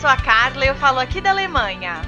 [0.00, 2.02] sou a Carla e eu falo aqui da Alemanha.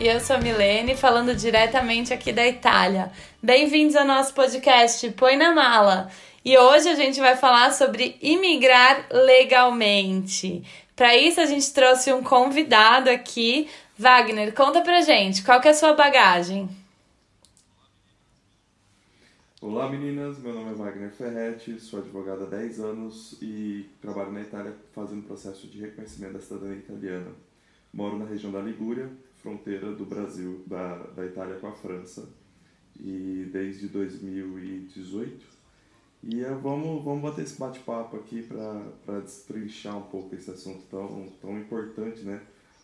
[0.00, 3.12] E eu sou a Milene, falando diretamente aqui da Itália.
[3.42, 6.08] Bem-vindos ao nosso podcast Põe na Mala.
[6.42, 10.62] E hoje a gente vai falar sobre imigrar legalmente.
[10.96, 13.68] Para isso a gente trouxe um convidado aqui.
[13.98, 16.66] Wagner, conta pra gente, qual que é a sua bagagem?
[19.66, 24.42] Olá meninas, meu nome é Wagner Ferretti, sou advogado há 10 anos e trabalho na
[24.42, 27.30] Itália fazendo processo de reconhecimento da cidadania italiana.
[27.90, 32.28] Moro na região da Ligúria, fronteira do Brasil, da, da Itália com a França,
[33.00, 35.46] e desde 2018.
[36.24, 41.58] E vamos, vamos bater esse bate-papo aqui para destrinchar um pouco esse assunto tão, tão
[41.58, 42.42] importante, né?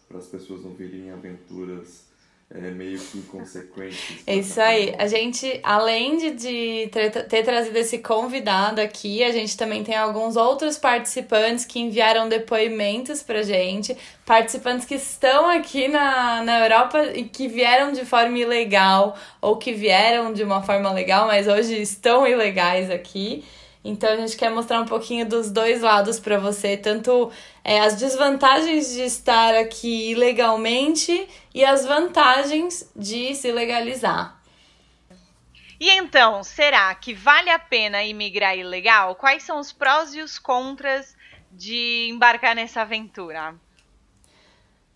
[0.09, 2.10] Para as pessoas não virem aventuras
[2.53, 4.25] é, meio que inconsequentes.
[4.27, 4.93] É isso aí.
[4.99, 9.95] A gente, além de, de ter, ter, trazido esse convidado aqui, a gente também tem
[9.95, 13.97] alguns outros participantes que enviaram depoimentos pra gente.
[14.27, 19.73] Participantes que estão aqui na, na Europa e que vieram de forma ilegal ou que
[19.73, 23.45] vieram de uma forma legal, mas hoje estão ilegais aqui.
[23.83, 27.33] Então a gente quer mostrar um pouquinho dos dois lados para você, tanto
[27.65, 34.39] é, as desvantagens de estar aqui ilegalmente e as vantagens de se legalizar.
[35.81, 39.15] E então, será que vale a pena imigrar ilegal?
[39.15, 41.17] Quais são os prós e os contras
[41.51, 43.55] de embarcar nessa aventura?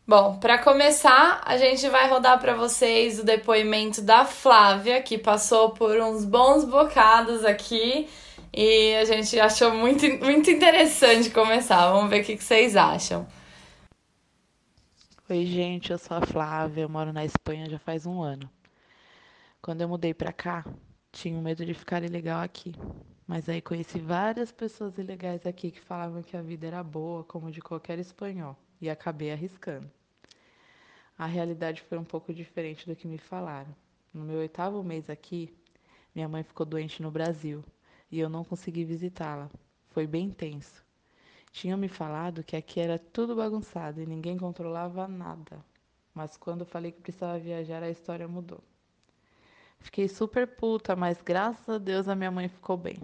[0.06, 5.70] Bom, para começar, a gente vai rodar para vocês o depoimento da Flávia, que passou
[5.70, 8.06] por uns bons bocados aqui
[8.56, 11.91] e a gente achou muito, muito interessante começar.
[11.91, 13.27] Vamos ver o que, vocês acham.
[15.28, 18.48] Oi, gente, eu sou a Flávia, eu moro na Espanha já faz um ano.
[19.61, 20.64] Quando eu mudei para cá,
[21.11, 22.72] tinha medo de ficar ilegal aqui.
[23.27, 27.51] Mas aí conheci várias pessoas ilegais aqui que falavam que a vida era boa, como
[27.51, 29.90] de qualquer espanhol, e acabei arriscando.
[31.18, 33.74] A realidade foi um pouco diferente do que me falaram.
[34.12, 35.52] No meu oitavo mês aqui,
[36.14, 37.64] minha mãe ficou doente no Brasil
[38.14, 39.51] e eu não consegui visitá-la.
[39.91, 40.85] Foi bem tenso.
[41.51, 45.64] Tinham me falado que aqui era tudo bagunçado e ninguém controlava nada.
[46.14, 48.63] Mas quando falei que precisava viajar, a história mudou.
[49.80, 52.98] Fiquei super puta, mas graças a Deus a minha mãe ficou bem.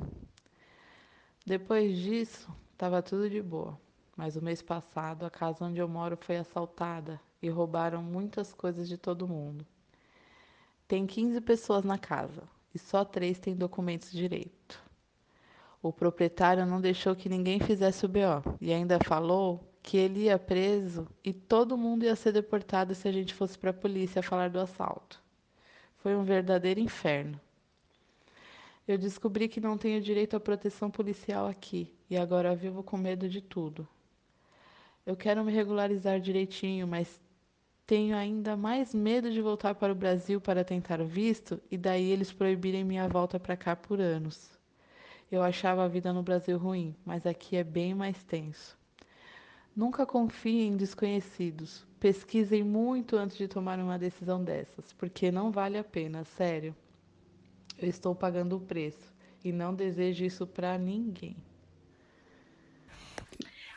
[1.44, 3.76] Depois disso, estava tudo de boa.
[4.16, 8.88] Mas o mês passado, a casa onde eu moro foi assaltada e roubaram muitas coisas
[8.88, 9.66] de todo mundo.
[10.86, 14.89] Tem 15 pessoas na casa e só três têm documentos direito.
[15.82, 20.38] O proprietário não deixou que ninguém fizesse o BO e ainda falou que ele ia
[20.38, 24.50] preso e todo mundo ia ser deportado se a gente fosse para a polícia falar
[24.50, 25.22] do assalto.
[25.96, 27.40] Foi um verdadeiro inferno.
[28.86, 33.26] Eu descobri que não tenho direito à proteção policial aqui e agora vivo com medo
[33.26, 33.88] de tudo.
[35.06, 37.18] Eu quero me regularizar direitinho, mas
[37.86, 42.32] tenho ainda mais medo de voltar para o Brasil para tentar visto e daí eles
[42.32, 44.59] proibirem minha volta para cá por anos.
[45.30, 48.76] Eu achava a vida no Brasil ruim, mas aqui é bem mais tenso.
[49.76, 51.86] Nunca confie em desconhecidos.
[52.00, 56.74] Pesquisem muito antes de tomar uma decisão dessas, porque não vale a pena, sério.
[57.78, 59.14] Eu estou pagando o preço
[59.44, 61.36] e não desejo isso para ninguém.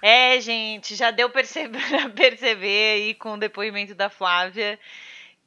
[0.02, 1.44] É, gente, já deu para
[2.16, 4.80] perceber aí com o depoimento da Flávia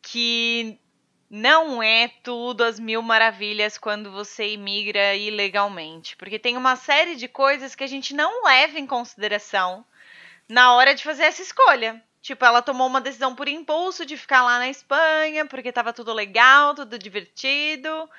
[0.01, 0.79] que
[1.29, 7.27] não é tudo as mil maravilhas quando você imigra ilegalmente, porque tem uma série de
[7.27, 9.85] coisas que a gente não leva em consideração
[10.49, 12.03] na hora de fazer essa escolha.
[12.21, 16.13] Tipo, ela tomou uma decisão por impulso de ficar lá na Espanha, porque tava tudo
[16.13, 18.11] legal, tudo divertido,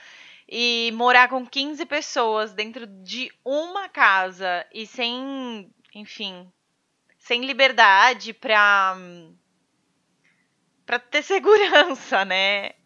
[0.48, 6.50] e morar com 15 pessoas dentro de uma casa e sem, enfim,
[7.18, 8.96] sem liberdade pra
[10.86, 12.77] para ter segurança, né?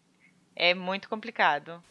[0.56, 1.82] É muito complicado.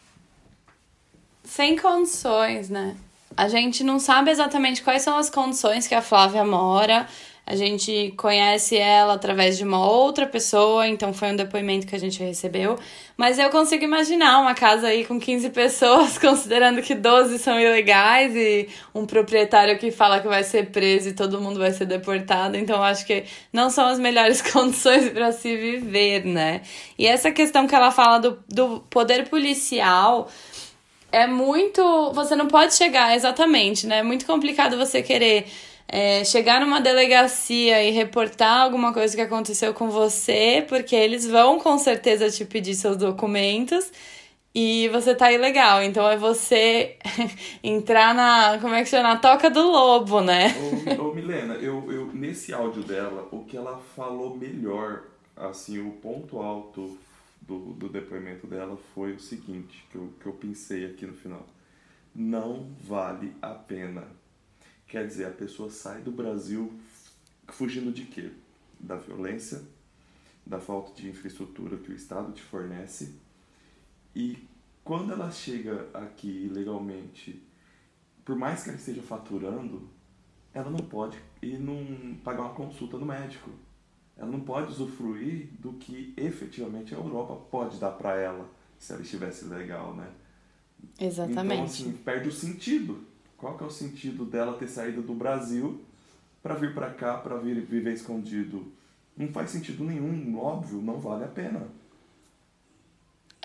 [1.44, 2.96] Sem condições, né?
[3.36, 7.08] A gente não sabe exatamente quais são as condições que a Flávia mora.
[7.46, 12.00] A gente conhece ela através de uma outra pessoa, então foi um depoimento que a
[12.00, 12.78] gente recebeu.
[13.18, 18.36] Mas eu consigo imaginar uma casa aí com 15 pessoas, considerando que 12 são ilegais
[18.36, 22.56] e um proprietário que fala que vai ser preso e todo mundo vai ser deportado.
[22.56, 26.62] Então acho que não são as melhores condições para se viver, né?
[26.98, 30.30] E essa questão que ela fala do, do poder policial
[31.12, 32.12] é muito.
[32.14, 33.98] Você não pode chegar exatamente, né?
[33.98, 35.48] É muito complicado você querer
[35.94, 41.60] é, chegar numa delegacia e reportar alguma coisa que aconteceu com você, porque eles vão
[41.60, 43.92] com certeza te pedir seus documentos
[44.56, 45.84] e você tá ilegal.
[45.84, 46.96] Então é você
[47.62, 48.58] entrar na.
[48.62, 49.10] Como é que chama?
[49.10, 50.56] Na toca do lobo, né?
[50.98, 55.04] Ô, ô Milena, eu, eu, nesse áudio dela, o que ela falou melhor,
[55.36, 56.98] assim, o ponto alto
[57.42, 61.46] do, do depoimento dela foi o seguinte, que eu, que eu pensei aqui no final.
[62.16, 64.21] Não vale a pena.
[64.92, 66.70] Quer dizer, a pessoa sai do Brasil
[67.48, 68.30] fugindo de quê?
[68.78, 69.62] Da violência,
[70.46, 73.16] da falta de infraestrutura que o Estado te fornece.
[74.14, 74.38] E
[74.84, 77.42] quando ela chega aqui legalmente,
[78.26, 79.88] por mais que ela esteja faturando,
[80.54, 83.50] ela não pode ir num, pagar uma consulta no médico.
[84.18, 88.46] Ela não pode usufruir do que efetivamente a Europa pode dar para ela,
[88.78, 90.12] se ela estivesse legal, né?
[91.00, 91.54] Exatamente.
[91.54, 93.10] Então, assim, perde o sentido.
[93.42, 95.82] Qual que é o sentido dela ter saído do Brasil
[96.44, 98.72] para vir para cá, para vir viver escondido?
[99.18, 101.68] Não faz sentido nenhum, óbvio, não vale a pena.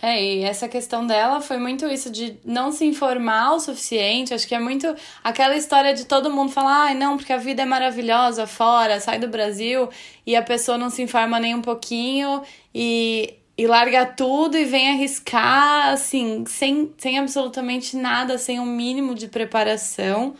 [0.02, 4.34] É, e essa questão dela foi muito isso de não se informar o suficiente.
[4.34, 4.94] Acho que é muito
[5.24, 9.00] aquela história de todo mundo falar, ai, ah, não, porque a vida é maravilhosa fora,
[9.00, 9.88] sai do Brasil
[10.26, 12.42] e a pessoa não se informa nem um pouquinho
[12.74, 19.14] e, e larga tudo e vem arriscar, assim, sem, sem absolutamente nada, sem um mínimo
[19.14, 20.36] de preparação.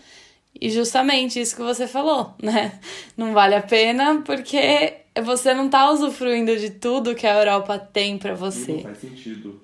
[0.59, 2.79] E justamente isso que você falou, né?
[3.17, 8.19] Não vale a pena porque você não tá usufruindo de tudo que a Europa tem
[8.19, 8.75] para você.
[8.75, 9.61] não faz sentido.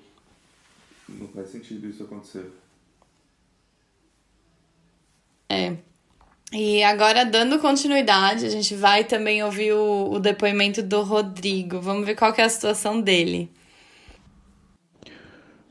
[1.07, 2.49] Não faz sentido isso acontecer.
[5.47, 5.75] É.
[6.55, 11.81] E agora, dando continuidade, a gente vai também ouvir o, o depoimento do Rodrigo.
[11.81, 13.49] Vamos ver qual é a situação dele.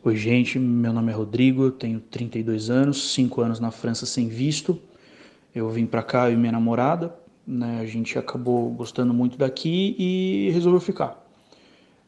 [0.02, 0.58] Oi, gente.
[0.58, 4.76] Meu nome é Rodrigo, tenho 32 anos, 5 anos na França sem visto.
[5.54, 7.14] Eu vim para cá e minha namorada,
[7.46, 7.78] né?
[7.80, 11.24] A gente acabou gostando muito daqui e resolveu ficar.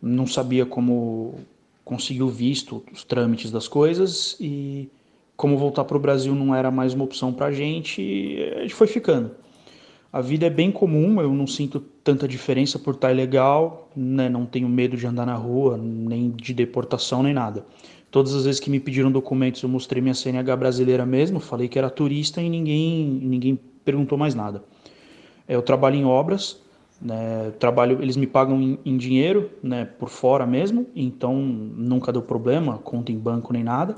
[0.03, 1.39] Não sabia como
[1.85, 4.91] conseguir o visto, os trâmites das coisas e
[5.37, 8.03] como voltar para o Brasil não era mais uma opção para a gente,
[8.57, 9.33] a gente foi ficando.
[10.13, 14.29] A vida é bem comum, eu não sinto tanta diferença por estar ilegal, né?
[14.29, 17.67] não tenho medo de andar na rua, nem de deportação, nem nada.
[18.13, 21.77] Todas as vezes que me pediram documentos, eu mostrei minha CNH brasileira mesmo, falei que
[21.77, 24.63] era turista e ninguém, ninguém perguntou mais nada.
[25.49, 26.63] Eu trabalho em obras,
[27.03, 32.23] né, trabalho, eles me pagam em, em, dinheiro, né, por fora mesmo, então nunca deu
[32.23, 33.97] problema, conta em banco nem nada.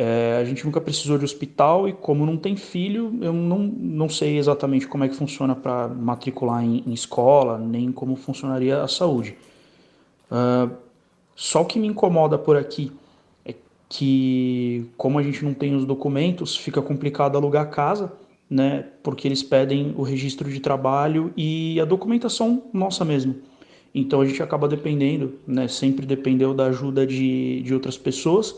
[0.00, 4.08] É, a gente nunca precisou de hospital e como não tem filho, eu não, não
[4.08, 8.86] sei exatamente como é que funciona para matricular em, em, escola, nem como funcionaria a
[8.86, 9.36] saúde.
[10.30, 10.72] Uh,
[11.34, 12.92] só o que me incomoda por aqui
[13.88, 18.12] que como a gente não tem os documentos, fica complicado alugar casa,
[18.48, 18.84] né?
[19.02, 23.34] Porque eles pedem o registro de trabalho e a documentação nossa mesmo.
[23.92, 25.66] Então a gente acaba dependendo, né?
[25.66, 28.54] Sempre dependeu da ajuda de, de outras pessoas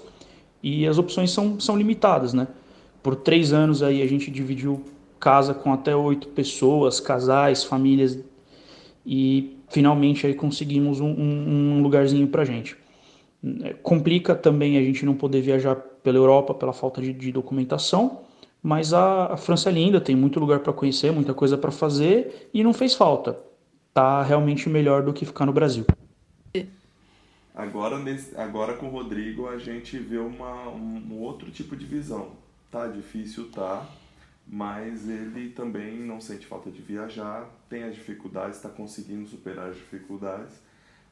[0.63, 2.47] e as opções são, são limitadas, né?
[3.03, 4.85] Por três anos aí a gente dividiu
[5.19, 8.19] casa com até oito pessoas, casais, famílias
[9.05, 12.77] e finalmente aí conseguimos um, um, um lugarzinho pra gente.
[13.63, 18.21] É, complica também a gente não poder viajar pela Europa pela falta de, de documentação,
[18.63, 22.51] mas a, a, França é linda, tem muito lugar para conhecer, muita coisa para fazer
[22.53, 23.39] e não fez falta.
[23.93, 25.85] Tá realmente melhor do que ficar no Brasil.
[27.55, 27.97] Agora,
[28.37, 32.33] agora com o Rodrigo a gente vê uma, um, um outro tipo de visão.
[32.71, 33.89] Tá difícil, tá,
[34.47, 39.77] mas ele também não sente falta de viajar, tem as dificuldades, está conseguindo superar as
[39.77, 40.55] dificuldades,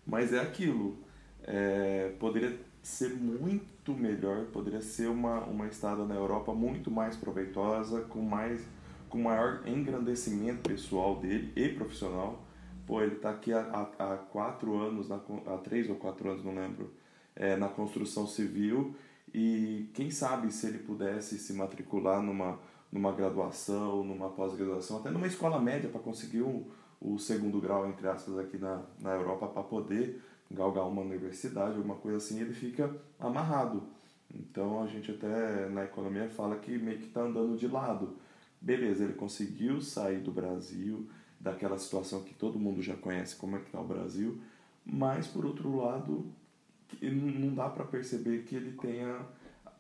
[0.06, 0.96] mas é aquilo
[1.42, 8.02] é, poderia ser muito melhor, poderia ser uma, uma estada na Europa muito mais proveitosa,
[8.02, 8.62] com mais
[9.08, 12.44] com maior engrandecimento pessoal dele e profissional.
[12.88, 16.42] Pô, ele está aqui há, há, há, quatro anos, na, há três ou quatro anos,
[16.42, 16.90] não lembro,
[17.36, 18.94] é, na construção civil
[19.34, 22.58] e quem sabe se ele pudesse se matricular numa,
[22.90, 26.66] numa graduação, numa pós-graduação, até numa escola média para conseguir o,
[26.98, 31.96] o segundo grau, entre aspas, aqui na, na Europa para poder galgar uma universidade, alguma
[31.96, 32.90] coisa assim, ele fica
[33.20, 33.82] amarrado.
[34.34, 38.16] Então a gente até na economia fala que meio que está andando de lado.
[38.58, 41.06] Beleza, ele conseguiu sair do Brasil,
[41.40, 44.40] daquela situação que todo mundo já conhece como é que está o Brasil,
[44.84, 46.26] mas por outro lado,
[47.00, 49.20] não dá para perceber que ele tenha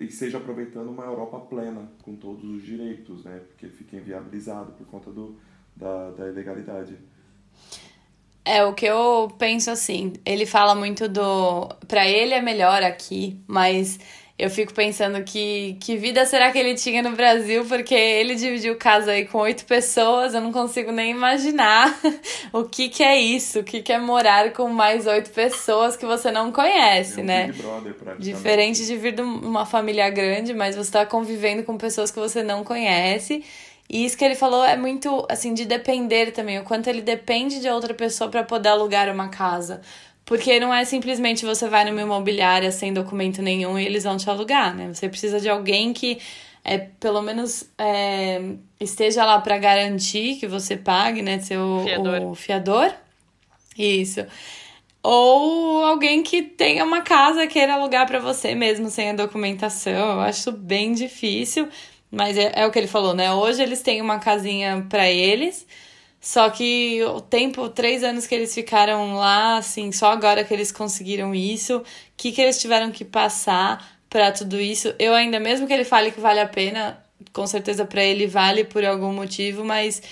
[0.00, 3.40] e esteja aproveitando uma Europa plena, com todos os direitos, né?
[3.48, 5.36] porque ele fica inviabilizado por conta do,
[5.74, 6.96] da, da ilegalidade.
[8.44, 11.68] É, o que eu penso assim, ele fala muito do.
[11.86, 13.98] Pra ele é melhor aqui, mas
[14.38, 18.76] eu fico pensando que, que vida será que ele tinha no Brasil, porque ele dividiu
[18.76, 21.98] casa aí com oito pessoas, eu não consigo nem imaginar
[22.52, 26.06] o que, que é isso, o que, que é morar com mais oito pessoas que
[26.06, 27.52] você não conhece, é um né?
[27.52, 32.20] Brother, Diferente de vir de uma família grande, mas você está convivendo com pessoas que
[32.20, 33.44] você não conhece.
[33.90, 37.58] E isso que ele falou é muito, assim, de depender também, o quanto ele depende
[37.58, 39.80] de outra pessoa para poder alugar uma casa.
[40.28, 44.28] Porque não é simplesmente você vai numa imobiliária sem documento nenhum e eles vão te
[44.28, 44.92] alugar, né?
[44.92, 46.18] Você precisa de alguém que
[46.62, 48.38] é, pelo menos é,
[48.78, 51.38] esteja lá para garantir que você pague, né?
[51.38, 52.22] Seu fiador.
[52.24, 52.92] o fiador.
[53.78, 54.26] Isso.
[55.02, 60.12] Ou alguém que tenha uma casa queira alugar para você mesmo sem a documentação.
[60.12, 61.66] Eu acho bem difícil.
[62.10, 63.32] Mas é, é o que ele falou, né?
[63.32, 65.66] Hoje eles têm uma casinha para eles.
[66.20, 70.72] Só que o tempo, três anos que eles ficaram lá, assim, só agora que eles
[70.72, 71.84] conseguiram isso, o
[72.16, 74.94] que, que eles tiveram que passar para tudo isso.
[74.98, 78.64] Eu ainda, mesmo que ele fale que vale a pena, com certeza para ele vale
[78.64, 80.02] por algum motivo, mas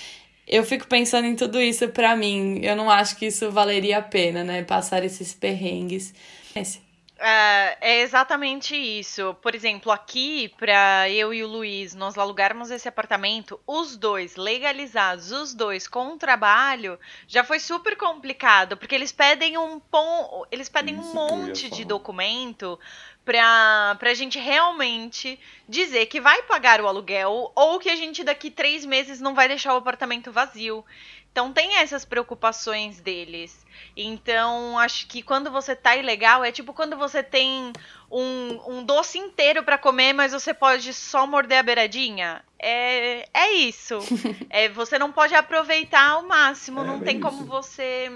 [0.47, 2.59] eu fico pensando em tudo isso para mim.
[2.63, 4.63] Eu não acho que isso valeria a pena, né?
[4.63, 6.13] Passar esses perrengues.
[6.55, 6.86] Esse.
[7.19, 9.33] É, é exatamente isso.
[9.41, 15.31] Por exemplo, aqui, para eu e o Luiz, nós alugarmos esse apartamento, os dois legalizados,
[15.31, 20.99] os dois com trabalho, já foi super complicado, porque eles pedem um pom, eles pedem
[20.99, 22.79] isso um monte de documento
[23.25, 28.51] pra, pra gente realmente dizer que vai pagar o aluguel ou que a gente daqui
[28.51, 30.85] três meses não vai deixar o apartamento vazio.
[31.31, 33.65] Então tem essas preocupações deles.
[33.95, 37.73] Então acho que quando você tá ilegal é tipo quando você tem
[38.11, 42.43] um, um doce inteiro para comer, mas você pode só morder a beiradinha.
[42.59, 43.99] É, é isso.
[44.49, 47.25] é, você não pode aproveitar ao máximo, é, não tem isso.
[47.25, 48.11] como você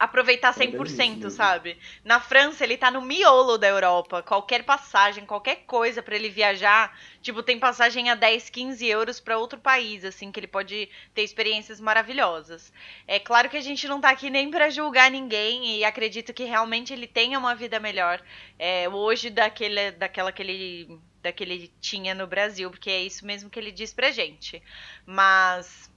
[0.00, 1.78] aproveitar 100%, é sabe?
[2.02, 4.22] Na França, ele tá no miolo da Europa.
[4.22, 9.36] Qualquer passagem, qualquer coisa para ele viajar, tipo, tem passagem a 10, 15 euros para
[9.36, 12.72] outro país, assim, que ele pode ter experiências maravilhosas.
[13.06, 16.44] É claro que a gente não tá aqui nem para julgar ninguém e acredito que
[16.44, 18.22] realmente ele tenha uma vida melhor
[18.58, 23.58] é, hoje daquele, daquela que ele, daquele tinha no Brasil, porque é isso mesmo que
[23.58, 24.62] ele diz pra gente.
[25.04, 25.90] Mas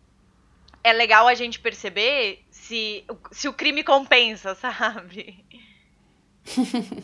[0.83, 5.43] é legal a gente perceber se, se o crime compensa, sabe?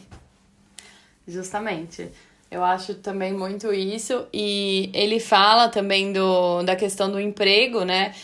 [1.27, 2.09] Justamente.
[2.49, 4.25] Eu acho também muito isso.
[4.33, 8.15] E ele fala também do, da questão do emprego, né?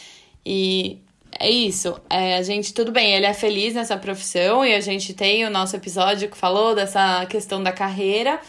[0.46, 1.00] E
[1.38, 2.00] é isso.
[2.10, 5.50] É, a gente, tudo bem, ele é feliz nessa profissão e a gente tem o
[5.50, 8.40] nosso episódio que falou dessa questão da carreira.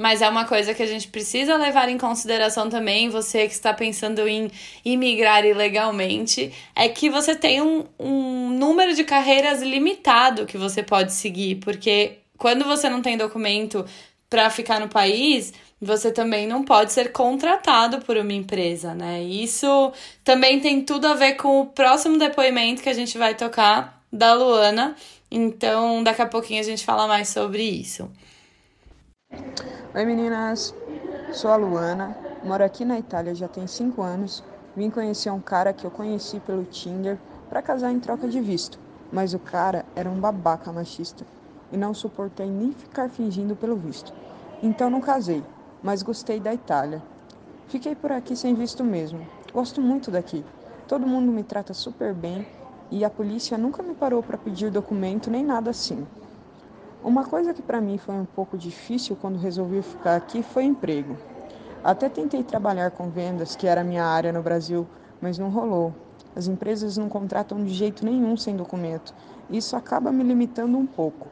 [0.00, 3.74] Mas é uma coisa que a gente precisa levar em consideração também, você que está
[3.74, 4.50] pensando em
[4.82, 11.12] imigrar ilegalmente, é que você tem um, um número de carreiras limitado que você pode
[11.12, 13.84] seguir, porque quando você não tem documento
[14.30, 19.22] para ficar no país, você também não pode ser contratado por uma empresa, né?
[19.22, 19.92] Isso
[20.24, 24.32] também tem tudo a ver com o próximo depoimento que a gente vai tocar da
[24.32, 24.96] Luana.
[25.30, 28.10] Então, daqui a pouquinho a gente fala mais sobre isso.
[29.92, 30.72] Oi meninas,
[31.32, 34.40] sou a Luana, moro aqui na Itália já tem 5 anos.
[34.76, 37.18] Vim conhecer um cara que eu conheci pelo Tinder
[37.48, 38.78] para casar em troca de visto,
[39.12, 41.26] mas o cara era um babaca machista
[41.72, 44.12] e não suportei nem ficar fingindo pelo visto.
[44.62, 45.42] Então não casei,
[45.82, 47.02] mas gostei da Itália.
[47.66, 49.26] Fiquei por aqui sem visto mesmo.
[49.52, 50.44] Gosto muito daqui.
[50.86, 52.46] Todo mundo me trata super bem
[52.92, 56.06] e a polícia nunca me parou para pedir documento nem nada assim.
[57.02, 61.16] Uma coisa que para mim foi um pouco difícil quando resolvi ficar aqui foi emprego.
[61.82, 64.86] Até tentei trabalhar com vendas, que era minha área no Brasil,
[65.18, 65.94] mas não rolou.
[66.36, 69.14] As empresas não contratam de jeito nenhum sem documento.
[69.48, 71.28] Isso acaba me limitando um pouco.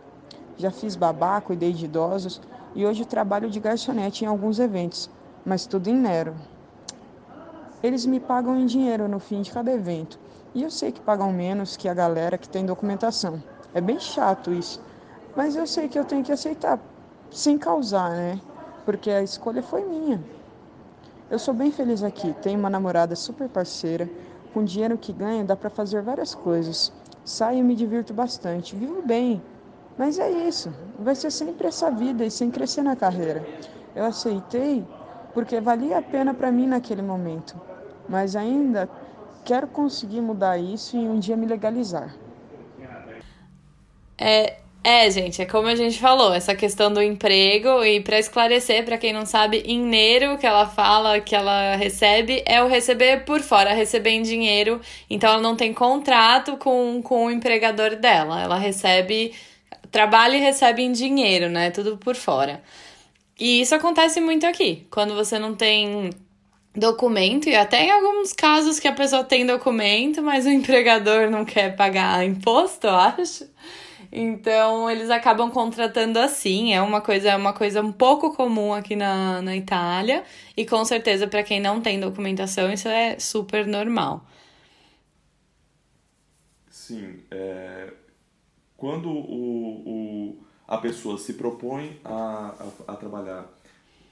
[0.56, 2.40] Já fiz babá, cuidei de idosos
[2.74, 5.10] e hoje trabalho de garçonete em alguns eventos,
[5.44, 6.34] mas tudo em Nero.
[7.82, 10.18] Eles me pagam em dinheiro no fim de cada evento,
[10.54, 13.42] e eu sei que pagam menos que a galera que tem documentação.
[13.74, 14.80] É bem chato isso,
[15.38, 16.80] mas eu sei que eu tenho que aceitar,
[17.30, 18.40] sem causar, né?
[18.84, 20.20] Porque a escolha foi minha.
[21.30, 24.10] Eu sou bem feliz aqui, tenho uma namorada super parceira,
[24.52, 26.92] com o dinheiro que ganho dá para fazer várias coisas.
[27.24, 29.40] Saio e me divirto bastante, vivo bem.
[29.96, 33.46] Mas é isso, vai ser sempre essa vida e sem crescer na carreira.
[33.94, 34.84] Eu aceitei
[35.34, 37.54] porque valia a pena para mim naquele momento,
[38.08, 38.88] mas ainda
[39.44, 42.12] quero conseguir mudar isso e um dia me legalizar.
[44.20, 48.86] É, é, gente, é como a gente falou, essa questão do emprego e para esclarecer
[48.86, 53.26] para quem não sabe, em Nero que ela fala que ela recebe é o receber
[53.26, 54.80] por fora, receber em dinheiro.
[55.10, 59.34] Então ela não tem contrato com, com o empregador dela, ela recebe
[59.90, 61.70] trabalha e recebe em dinheiro, né?
[61.70, 62.62] Tudo por fora.
[63.38, 66.10] E isso acontece muito aqui, quando você não tem
[66.74, 71.44] documento e até em alguns casos que a pessoa tem documento, mas o empregador não
[71.44, 73.57] quer pagar imposto, eu acho.
[74.10, 78.96] Então eles acabam contratando assim, é uma coisa, é uma coisa um pouco comum aqui
[78.96, 80.24] na, na Itália,
[80.56, 84.24] e com certeza para quem não tem documentação isso é super normal.
[86.70, 87.92] Sim, é,
[88.76, 92.54] quando o, o, a pessoa se propõe a,
[92.86, 93.46] a, a trabalhar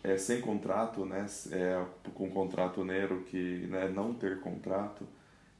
[0.04, 5.06] é, sem contrato, né, é, com contrato nero, que né, não ter contrato,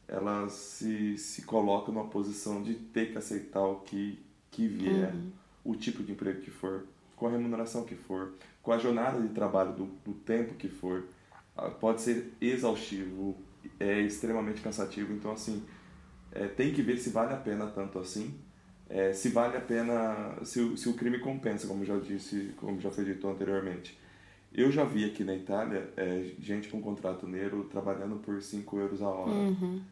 [0.07, 4.25] ela se, se coloca numa posição de ter que aceitar o que,
[4.57, 5.31] que vier, uhum.
[5.65, 8.33] o tipo de emprego que for, com a remuneração que for,
[8.63, 11.05] com a jornada de trabalho do, do tempo que for.
[11.55, 13.37] Ah, pode ser exaustivo,
[13.79, 15.63] é extremamente cansativo, então assim,
[16.33, 18.35] é, tem que ver se vale a pena tanto assim,
[18.89, 22.91] é, se vale a pena, se, se o crime compensa, como já disse, como já
[22.91, 23.99] foi dito anteriormente.
[24.55, 29.03] Eu já vi aqui na Itália é, gente com contrato negro trabalhando por 5 euros
[29.03, 29.31] a hora.
[29.31, 29.83] Uhum.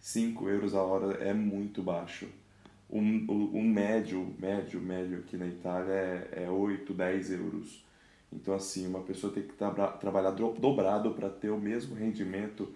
[0.00, 2.26] 5 euros a hora é muito baixo.
[2.94, 7.84] Um, um médio, médio, médio aqui na Itália é, é 8, 10 euros.
[8.32, 12.68] Então, assim, uma pessoa tem que tra trabalhar dobrado para ter o mesmo rendimento.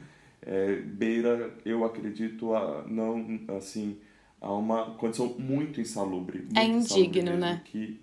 [0.43, 3.99] É, beira, eu acredito, a, não, assim,
[4.41, 6.41] a uma condição muito insalubre.
[6.41, 7.63] Muito é indigno, né?
[7.65, 8.01] Que,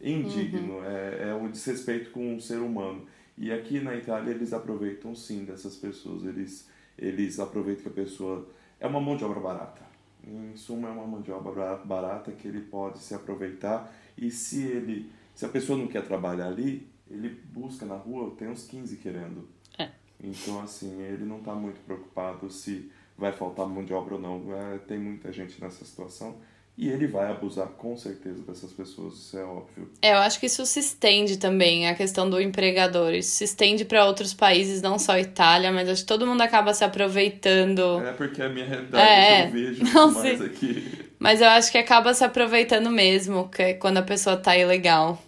[0.00, 0.84] indigno, uhum.
[0.84, 3.06] é, é um desrespeito com o ser humano.
[3.36, 8.48] E aqui na Itália eles aproveitam sim dessas pessoas, eles, eles aproveitam que a pessoa
[8.80, 9.87] é uma mão de obra barata.
[10.28, 14.62] Em suma, é uma mão de obra barata que ele pode se aproveitar e se
[14.62, 18.96] ele, se a pessoa não quer trabalhar ali, ele busca na rua, tem uns 15
[18.96, 19.48] querendo.
[19.78, 19.90] É.
[20.22, 24.54] Então, assim, ele não está muito preocupado se vai faltar mão de obra ou não.
[24.54, 26.36] É, tem muita gente nessa situação
[26.78, 29.90] e ele vai abusar com certeza dessas pessoas, isso é óbvio.
[30.00, 33.12] É, eu acho que isso se estende também, a questão do empregador.
[33.14, 36.40] Isso se estende para outros países, não só a Itália, mas acho que todo mundo
[36.40, 38.00] acaba se aproveitando.
[38.00, 40.44] É, porque é a minha realidade é, eu vejo não, mais sim.
[40.46, 41.10] aqui.
[41.18, 45.20] Mas eu acho que acaba se aproveitando mesmo, que é quando a pessoa tá ilegal.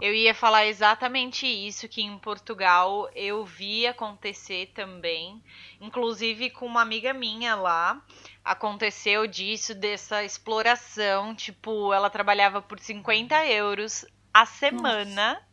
[0.00, 5.42] Eu ia falar exatamente isso que em Portugal eu vi acontecer também,
[5.80, 8.00] inclusive com uma amiga minha lá
[8.46, 11.34] aconteceu disso, dessa exploração.
[11.34, 15.34] Tipo, ela trabalhava por 50 euros a semana.
[15.34, 15.46] Nossa.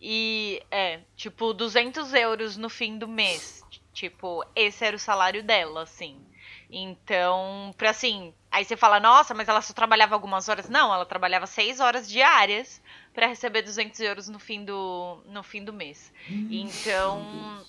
[0.00, 3.62] E, é, tipo, 200 euros no fim do mês.
[3.92, 6.24] Tipo, esse era o salário dela, assim.
[6.70, 10.68] Então, pra assim, aí você fala, nossa, mas ela só trabalhava algumas horas.
[10.68, 12.80] Não, ela trabalhava seis horas diárias
[13.12, 16.12] para receber 200 euros no fim do, no fim do mês.
[16.50, 17.64] Então,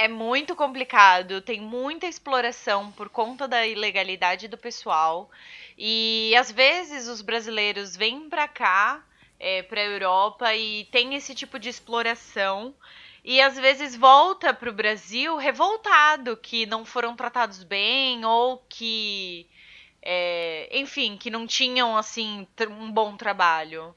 [0.00, 5.30] é muito complicado, tem muita exploração por conta da ilegalidade do pessoal.
[5.76, 9.04] E às vezes os brasileiros vêm para cá,
[9.38, 12.74] é, para a Europa, e tem esse tipo de exploração.
[13.22, 19.46] E às vezes volta para o Brasil revoltado que não foram tratados bem ou que,
[20.00, 23.94] é, enfim, que não tinham assim um bom trabalho.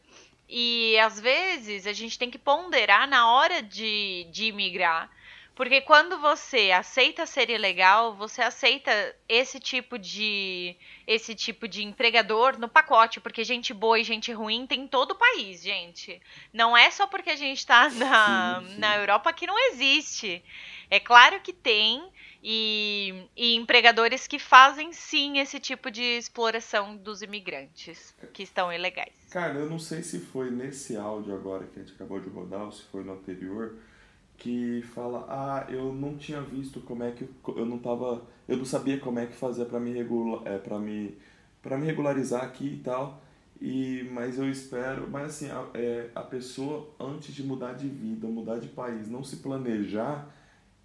[0.50, 5.10] E às vezes a gente tem que ponderar na hora de, de imigrar
[5.56, 8.92] porque quando você aceita ser ilegal, você aceita
[9.30, 14.66] esse tipo de esse tipo de empregador no pacote, porque gente boa e gente ruim
[14.66, 16.20] tem em todo o país, gente.
[16.52, 18.80] Não é só porque a gente está na, sim, sim.
[18.80, 20.44] na Europa que não existe.
[20.90, 22.04] É claro que tem,
[22.44, 29.14] e, e, empregadores que fazem sim esse tipo de exploração dos imigrantes que estão ilegais.
[29.32, 32.64] Cara, eu não sei se foi nesse áudio agora que a gente acabou de rodar
[32.64, 33.78] ou se foi no anterior
[34.44, 38.66] que fala ah eu não tinha visto como é que eu não tava eu não
[38.66, 41.18] sabia como é que fazer para me regular é, para me
[41.62, 43.22] para me regularizar aqui e tal
[43.62, 48.28] e mas eu espero mas assim a, é, a pessoa antes de mudar de vida
[48.28, 50.28] mudar de país não se planejar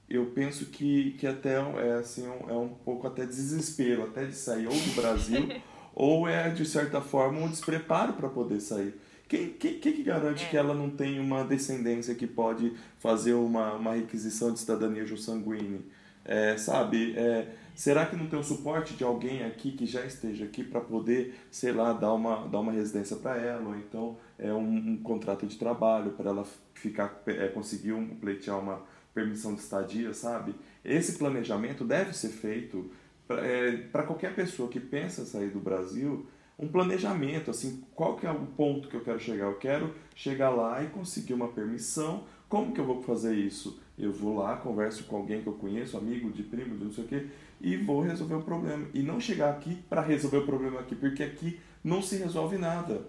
[0.09, 4.69] eu penso que, que até é assim é um pouco até desespero até de sair
[4.69, 5.49] ou do Brasil
[5.97, 8.95] ou é de certa forma um despreparo para poder sair
[9.29, 10.49] quem, quem, quem que garante é.
[10.49, 15.81] que ela não tem uma descendência que pode fazer uma, uma requisição de cidadania sanguínea?
[16.25, 17.15] É, sabe?
[17.17, 20.81] É, será que não tem o suporte de alguém aqui que já esteja aqui para
[20.81, 23.69] poder, sei lá, dar uma, dar uma residência para ela?
[23.69, 28.59] Ou então é um, um contrato de trabalho para ela ficar, é, conseguir um, pleitear
[28.59, 28.83] uma
[29.15, 30.55] permissão de estadia, sabe?
[30.85, 32.91] Esse planejamento deve ser feito
[33.27, 36.27] para é, qualquer pessoa que pensa sair do Brasil
[36.59, 39.47] um planejamento, assim, qual que é o ponto que eu quero chegar?
[39.47, 42.25] Eu quero chegar lá e conseguir uma permissão.
[42.49, 43.79] Como que eu vou fazer isso?
[43.99, 47.05] Eu vou lá, converso com alguém que eu conheço, amigo, de primo, de não sei
[47.05, 47.27] o quê,
[47.61, 48.87] e vou resolver o problema.
[48.95, 53.03] E não chegar aqui para resolver o problema aqui, porque aqui não se resolve nada.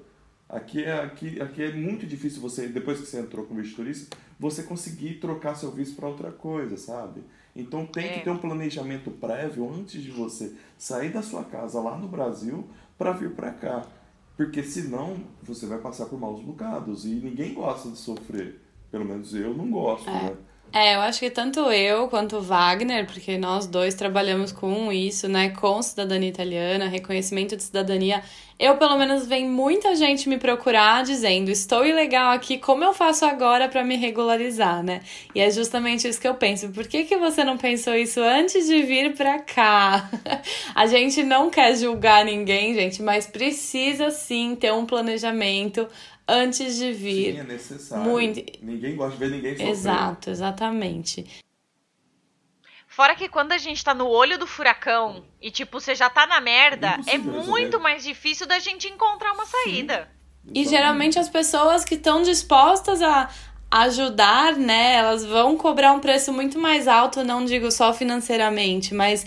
[0.47, 4.17] Aqui é, aqui, aqui é muito difícil você, depois que você entrou com visto turista,
[4.39, 7.21] você conseguir trocar seu visto para outra coisa, sabe?
[7.55, 8.13] Então tem É.
[8.13, 12.67] que ter um planejamento prévio antes de você sair da sua casa lá no Brasil
[12.99, 13.85] para vir para cá.
[14.38, 18.62] Porque senão você vai passar por maus bocados e ninguém gosta de sofrer.
[18.91, 20.35] Pelo menos eu não gosto, né?
[20.71, 25.49] É, eu acho que tanto eu quanto Wagner, porque nós dois trabalhamos com isso, né?
[25.49, 28.21] Com cidadania italiana, reconhecimento de cidadania.
[28.60, 33.25] Eu, pelo menos, vem muita gente me procurar dizendo: estou ilegal aqui, como eu faço
[33.25, 35.01] agora para me regularizar, né?
[35.34, 36.69] E é justamente isso que eu penso.
[36.69, 40.08] Por que, que você não pensou isso antes de vir pra cá?
[40.75, 45.88] A gente não quer julgar ninguém, gente, mas precisa sim ter um planejamento
[46.30, 47.34] antes de vir.
[47.34, 48.04] Sim, é necessário.
[48.04, 48.44] Muito.
[48.62, 49.70] Ninguém gosta de ver ninguém sofrer.
[49.70, 51.26] Exato, exatamente.
[52.88, 56.28] Fora que quando a gente tá no olho do furacão e, tipo, você já tá
[56.28, 57.48] na merda, é resolver.
[57.48, 60.10] muito mais difícil da gente encontrar uma saída.
[60.54, 63.30] E geralmente as pessoas que estão dispostas a
[63.72, 69.26] ajudar, né, elas vão cobrar um preço muito mais alto, não digo só financeiramente, mas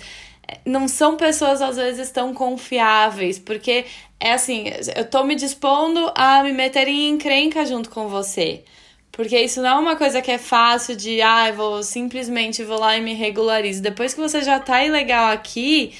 [0.65, 3.85] não são pessoas às vezes tão confiáveis, porque
[4.21, 4.65] é assim,
[4.97, 8.65] eu tô me dispondo a me meter em encrenca junto com você.
[9.13, 12.79] Porque isso não é uma coisa que é fácil de, ah, eu vou simplesmente vou
[12.79, 13.83] lá e me regularizo.
[13.83, 15.93] Depois que você já tá ilegal aqui,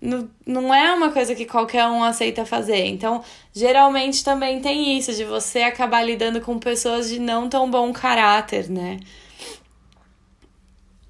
[0.00, 2.86] não, não é uma coisa que qualquer um aceita fazer.
[2.86, 7.92] Então, geralmente também tem isso, de você acabar lidando com pessoas de não tão bom
[7.92, 8.98] caráter, né?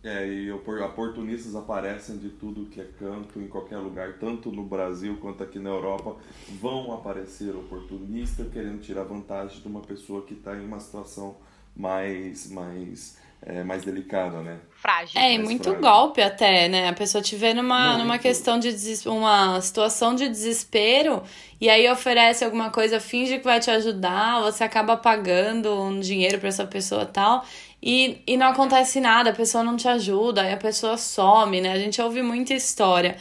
[0.05, 4.63] É, e opor- oportunistas aparecem de tudo que é canto, em qualquer lugar, tanto no
[4.63, 6.17] Brasil quanto aqui na Europa.
[6.61, 11.37] Vão aparecer oportunistas querendo tirar vantagem de uma pessoa que está em uma situação
[11.75, 14.61] mais, mais, é, mais delicada, né?
[14.73, 15.19] Frágil.
[15.19, 15.81] É, e muito frágil.
[15.81, 16.89] golpe até, né?
[16.89, 18.03] A pessoa te vê numa, Muito.
[18.03, 19.07] numa questão de des...
[19.07, 21.23] uma situação de desespero
[21.59, 26.39] e aí oferece alguma coisa, finge que vai te ajudar, você acaba pagando um dinheiro
[26.39, 27.45] pra essa pessoa e tal.
[27.87, 31.71] E, e não acontece nada, a pessoa não te ajuda, aí a pessoa some, né?
[31.71, 33.19] A gente ouve muita história.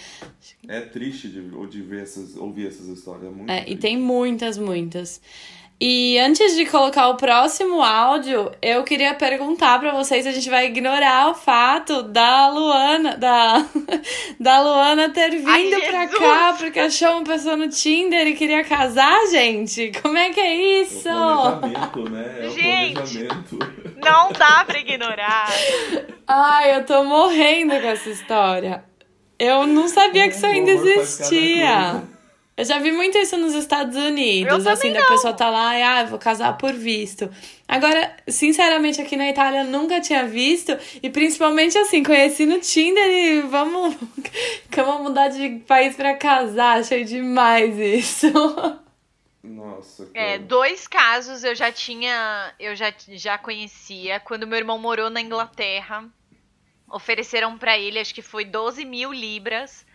[0.65, 3.25] É triste de, de ver essas, ouvir essas histórias.
[3.25, 5.19] É muito É, e tem muitas, muitas.
[5.79, 10.49] E antes de colocar o próximo áudio, eu queria perguntar pra vocês se a gente
[10.49, 13.65] vai ignorar o fato da Luana, da,
[14.39, 15.45] da Luana ter vindo
[15.79, 16.17] Jesus!
[16.17, 19.91] cá porque achou uma pessoa no Tinder e queria casar, gente.
[20.01, 21.09] Como é que é isso?
[21.09, 22.35] o planejamento, né?
[22.39, 22.93] É o Gente.
[22.93, 23.59] planejamento.
[24.01, 25.49] Não dá pra ignorar.
[26.25, 28.83] Ai, eu tô morrendo com essa história.
[29.37, 32.03] Eu não sabia que isso ainda existia.
[32.55, 35.07] Eu já vi muito isso nos Estados Unidos, Eu assim, da não.
[35.07, 37.27] pessoa tá lá e, ah, vou casar por visto.
[37.67, 43.09] Agora, sinceramente, aqui na Itália eu nunca tinha visto, e principalmente assim, conheci no Tinder
[43.09, 43.95] e vamos,
[44.75, 48.27] vamos mudar de país pra casar, achei demais isso.
[49.43, 50.25] Nossa, cara.
[50.25, 54.19] É, dois casos eu já tinha, eu já, já conhecia.
[54.19, 56.05] Quando meu irmão morou na Inglaterra,
[56.87, 59.85] ofereceram pra ele, acho que foi 12 mil libras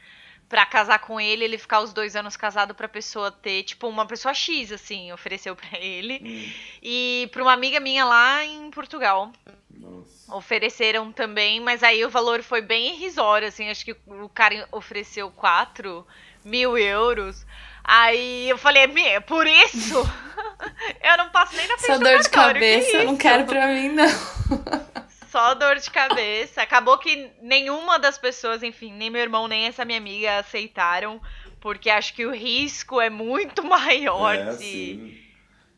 [0.48, 4.06] pra casar com ele, ele ficar os dois anos casado pra pessoa ter, tipo, uma
[4.06, 6.20] pessoa X, assim, ofereceu pra ele.
[6.24, 9.30] Hum, E pra uma amiga minha lá em Portugal.
[9.70, 10.18] nossa.
[10.34, 15.30] Ofereceram também, mas aí o valor foi bem irrisório, assim, acho que o cara ofereceu
[15.30, 16.06] 4
[16.44, 17.46] mil euros.
[17.82, 19.94] Aí eu falei, "Me- é por isso?
[21.02, 23.44] eu não passo nem na frente Essa do dor de cabeça, eu não isso?" quero
[23.46, 24.06] pra mim, não.
[25.30, 26.62] Só dor de cabeça.
[26.62, 31.20] Acabou que nenhuma das pessoas, enfim, nem meu irmão, nem essa minha amiga aceitaram,
[31.60, 34.56] porque acho que o risco é muito maior É, de...
[34.56, 35.18] sim.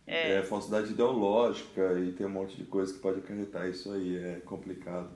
[0.07, 0.43] É.
[0.43, 4.17] falsidade ideológica e tem um monte de coisa que pode acarretar isso aí.
[4.17, 5.09] É complicado.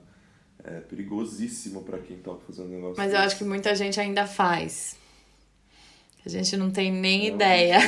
[0.63, 4.25] É perigosíssimo pra quem topa fazendo um negócio Mas eu acho que muita gente ainda
[4.25, 4.97] faz.
[6.25, 7.79] A gente não tem nem É um ideia.
[7.79, 7.85] né?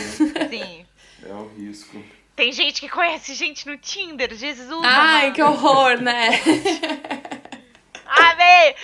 [0.49, 0.85] Sim.
[1.23, 1.97] É o risco.
[2.37, 5.33] Tem gente que conhece gente no Tinder, Jesus Ai, amado.
[5.33, 6.29] que horror, né?
[8.05, 8.75] Amém!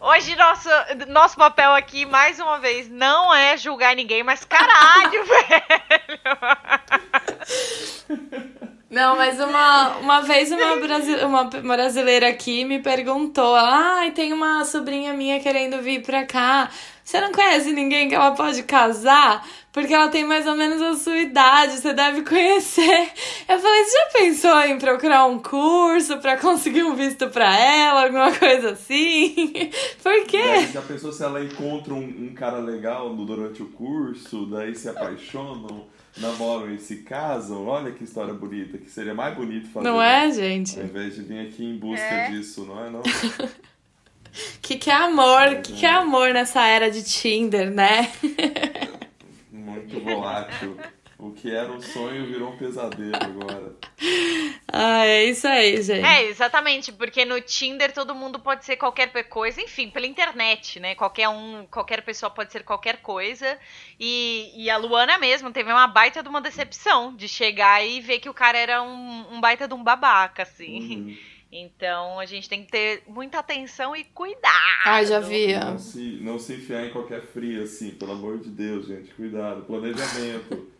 [0.00, 0.68] Hoje nosso,
[1.06, 6.20] nosso papel aqui, mais uma vez, não é julgar ninguém, mas caralho, velho!
[8.90, 14.64] Não, mas uma, uma vez uma, brasi uma brasileira aqui me perguntou: ai, tem uma
[14.64, 16.70] sobrinha minha querendo vir pra cá.
[17.04, 19.46] Você não conhece ninguém que ela pode casar?
[19.76, 23.10] Porque ela tem mais ou menos a sua idade, você deve conhecer.
[23.46, 28.04] Eu falei: você já pensou em procurar um curso pra conseguir um visto pra ela,
[28.04, 29.34] alguma coisa assim?
[30.02, 30.66] Por Daí, quê?
[30.72, 35.84] já pensou se ela encontra um, um cara legal durante o curso, daí se apaixonam,
[36.16, 37.66] namoram e se casam?
[37.66, 39.86] Olha que história bonita, que seria mais bonito fazer.
[39.86, 40.26] Não né?
[40.26, 40.80] é, gente?
[40.80, 42.30] Ao invés de vir aqui em busca É.
[42.30, 43.02] disso, não é não?
[44.60, 45.62] Que que é amor?
[45.62, 48.10] Que que é amor nessa era de Tinder, né?
[50.00, 50.76] Muito volátil.
[51.18, 53.74] O que era um sonho virou um pesadelo agora.
[54.70, 56.04] Ah, é isso aí, gente.
[56.04, 60.94] É, exatamente, porque no Tinder todo mundo pode ser qualquer coisa, enfim, pela internet, né?
[60.94, 63.58] Qualquer um, qualquer pessoa pode ser qualquer coisa.
[63.98, 68.18] E, e a Luana mesmo teve uma baita de uma decepção de chegar e ver
[68.18, 70.80] que o cara era um, um baita de um babaca, assim.
[70.80, 71.16] Uhum.
[71.50, 74.52] Então a gente tem que ter muita atenção e cuidado.
[74.84, 75.54] Ah, já vi.
[75.54, 79.12] Não se, não se enfiar em qualquer fria, assim, pelo amor de Deus, gente.
[79.14, 79.62] Cuidado.
[79.62, 80.66] Planejamento.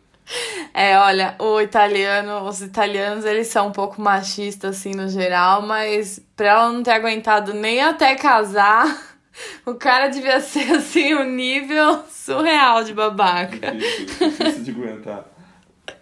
[0.73, 6.19] É, olha, o italiano, os italianos, eles são um pouco machistas, assim, no geral, mas
[6.35, 9.17] pra ela não ter aguentado nem até casar,
[9.65, 13.71] o cara devia ser, assim, um nível surreal de babaca.
[13.71, 15.36] Difícil, difícil de aguentar.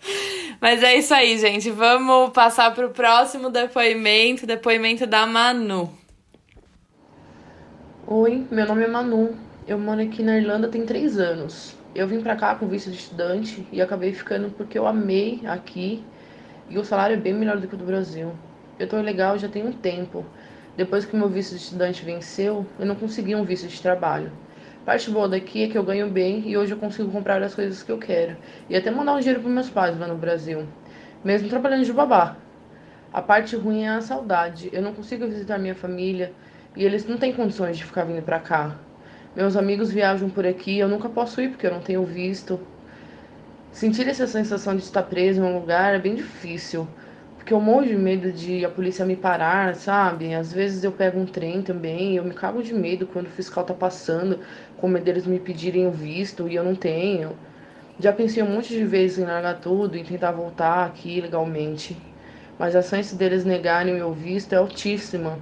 [0.62, 1.70] Mas é isso aí, gente.
[1.72, 5.92] Vamos passar pro próximo depoimento, depoimento da Manu.
[8.08, 9.36] Oi, meu nome é Manu.
[9.68, 11.76] Eu moro aqui na Irlanda tem três anos.
[11.94, 16.04] Eu vim para cá com visto de estudante e acabei ficando porque eu amei aqui
[16.70, 18.34] e o salário é bem melhor do que o do Brasil.
[18.78, 20.26] Eu tô legal já tem um tempo.
[20.76, 24.32] Depois que meu visto de estudante venceu, eu não consegui um visto de trabalho.
[24.86, 27.82] Parte boa daqui é que eu ganho bem e hoje eu consigo comprar as coisas
[27.82, 28.38] que eu quero
[28.70, 30.68] e até mandar um dinheiro para meus pais lá no Brasil,
[31.24, 32.38] mesmo trabalhando de babá.
[33.12, 34.70] A parte ruim é a saudade.
[34.72, 36.34] Eu não consigo visitar minha família
[36.76, 38.76] e eles não têm condições de ficar vindo para cá.
[39.36, 42.60] Meus amigos viajam por aqui, eu nunca posso ir porque eu não tenho visto.
[43.72, 46.88] Sentir essa sensação de estar preso em um lugar é bem difícil,
[47.46, 50.34] porque eu morro de medo de a polícia me parar, sabe?
[50.34, 53.64] Às vezes eu pego um trem também, eu me cago de medo quando o fiscal
[53.64, 54.40] tá passando,
[54.78, 57.38] com medo deles me pedirem o visto e eu não tenho.
[58.00, 61.96] Já pensei um monte de vezes em largar tudo e tentar voltar aqui legalmente,
[62.58, 65.38] mas a chance deles negarem o meu visto é altíssima.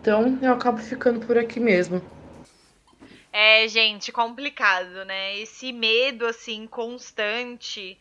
[0.00, 2.02] Então eu acabo ficando por aqui mesmo.
[3.32, 5.38] É, gente, complicado, né?
[5.38, 7.96] Esse medo, assim, constante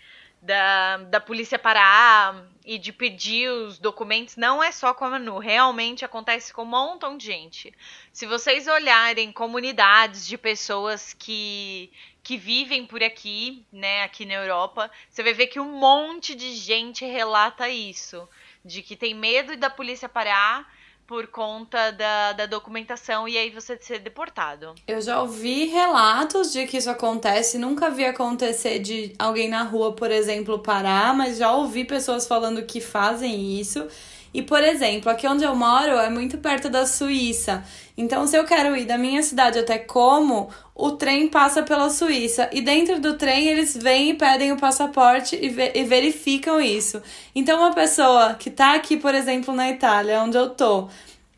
[0.48, 5.40] da, da polícia parar e de pedir os documentos não é só com a Manu,
[5.40, 7.74] realmente acontece com um montão de gente.
[8.14, 11.92] Se vocês olharem comunidades de pessoas que,
[12.24, 16.56] que vivem por aqui, né, aqui na Europa, você vai ver que um monte de
[16.56, 18.28] gente relata isso,
[18.64, 20.66] de que tem medo da polícia parar
[21.08, 24.76] por conta da, da documentação e aí você ser deportado.
[24.86, 29.94] Eu já ouvi relatos de que isso acontece, nunca vi acontecer de alguém na rua,
[29.94, 33.88] por exemplo, parar, mas já ouvi pessoas falando que fazem isso.
[34.34, 37.64] E, por exemplo, aqui onde eu moro é muito perto da Suíça.
[37.98, 42.50] Então, se eu quero ir da minha cidade até Como, o trem passa pela Suíça.
[42.52, 47.02] E dentro do trem, eles vêm e pedem o passaporte e, ve e verificam isso.
[47.34, 50.88] Então, uma pessoa que tá aqui, por exemplo, na Itália, onde eu tô,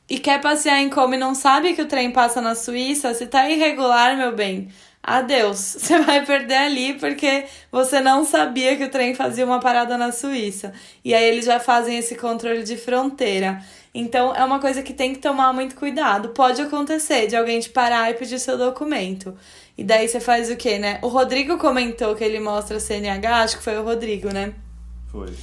[0.09, 3.27] e quer passear em Como e não sabe que o trem passa na Suíça, se
[3.27, 4.69] tá irregular, meu bem,
[5.03, 5.59] adeus.
[5.79, 10.11] Você vai perder ali porque você não sabia que o trem fazia uma parada na
[10.11, 10.73] Suíça.
[11.03, 13.63] E aí eles já fazem esse controle de fronteira.
[13.93, 16.29] Então é uma coisa que tem que tomar muito cuidado.
[16.29, 19.35] Pode acontecer de alguém te parar e pedir seu documento.
[19.77, 20.99] E daí você faz o quê, né?
[21.01, 24.53] O Rodrigo comentou que ele mostra CNH, acho que foi o Rodrigo, né?
[25.11, 25.33] Foi.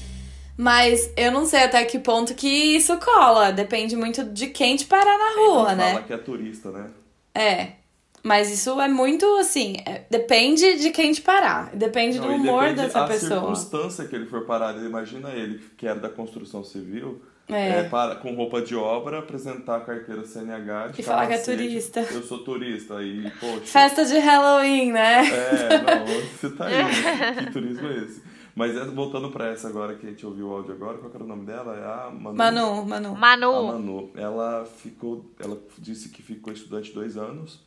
[0.57, 3.51] Mas eu não sei até que ponto que isso cola.
[3.51, 5.92] Depende muito de quem te parar na rua, né?
[5.92, 6.90] Fala que é turista, né?
[7.35, 7.69] É.
[8.27, 12.73] Mas isso é muito assim, é, depende de quem te parar, depende Não, do humor
[12.75, 13.53] dessa a pessoa.
[13.53, 17.69] A circunstância que ele for parado, imagina ele, que era da construção civil, é.
[17.69, 21.39] É, para, com roupa de obra, apresentar a carteira CNH de E falar que é
[21.39, 22.01] turista.
[22.01, 23.67] Eu sou turista e, poxa.
[23.67, 25.25] Festa de Halloween, né?
[25.29, 27.45] É, não, você tá aí.
[27.45, 28.23] que turismo é esse?
[28.57, 31.27] Mas voltando para essa agora que a gente ouviu o áudio agora, qual era o
[31.29, 31.77] nome dela?
[31.77, 32.37] É a Manu.
[32.37, 33.15] Manu, Manu.
[33.15, 33.55] Manu.
[33.55, 34.11] A Manu.
[34.17, 37.65] Ela ficou, ela disse que ficou estudante dois anos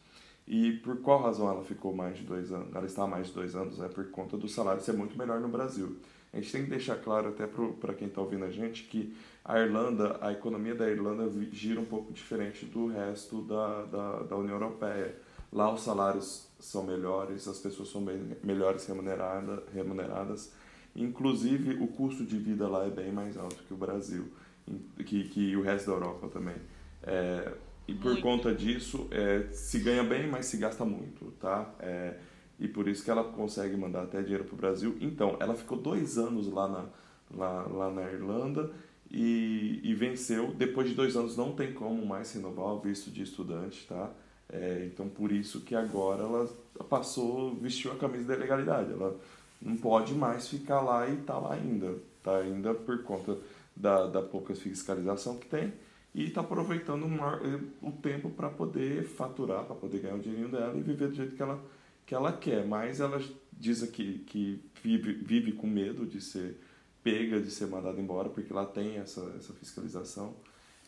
[0.49, 2.75] e por qual razão ela ficou mais de dois anos?
[2.75, 5.39] Ela está há mais de dois anos, é por conta do salário ser muito melhor
[5.39, 5.97] no Brasil.
[6.33, 9.59] A gente tem que deixar claro até para quem está ouvindo a gente que a
[9.59, 14.55] Irlanda, a economia da Irlanda gira um pouco diferente do resto da, da, da União
[14.55, 15.15] Europeia.
[15.53, 20.51] Lá os salários são melhores, as pessoas são bem, melhores remunerada, remuneradas.
[20.95, 24.25] Inclusive, o custo de vida lá é bem mais alto que o Brasil,
[25.05, 26.55] que, que o resto da Europa também.
[27.03, 27.53] É,
[27.89, 28.21] e por muito.
[28.21, 31.73] conta disso, é, se ganha bem, mas se gasta muito, tá?
[31.79, 32.15] É,
[32.59, 34.95] e por isso que ela consegue mandar até dinheiro para o Brasil.
[35.01, 36.85] Então, ela ficou dois anos lá na,
[37.35, 38.69] lá, lá na Irlanda
[39.09, 40.53] e, e venceu.
[40.53, 44.11] Depois de dois anos não tem como mais renovar o visto de estudante, tá?
[44.51, 46.47] É, então, por isso que agora ela
[46.87, 48.91] passou, vestiu a camisa da legalidade.
[48.91, 49.19] Ela
[49.59, 51.95] não pode mais ficar lá e tá lá ainda.
[52.21, 53.37] Tá ainda por conta
[53.75, 55.73] da, da pouca fiscalização que tem
[56.13, 60.77] e está aproveitando eh, o tempo para poder faturar, para poder ganhar o dinheirinho dela
[60.77, 61.63] e viver do jeito que ela,
[62.05, 62.65] que ela quer.
[62.65, 63.21] Mas ela
[63.53, 66.57] diz aqui que vive, vive com medo de ser
[67.03, 70.35] pega de ser mandado embora, porque lá tem essa, essa fiscalização.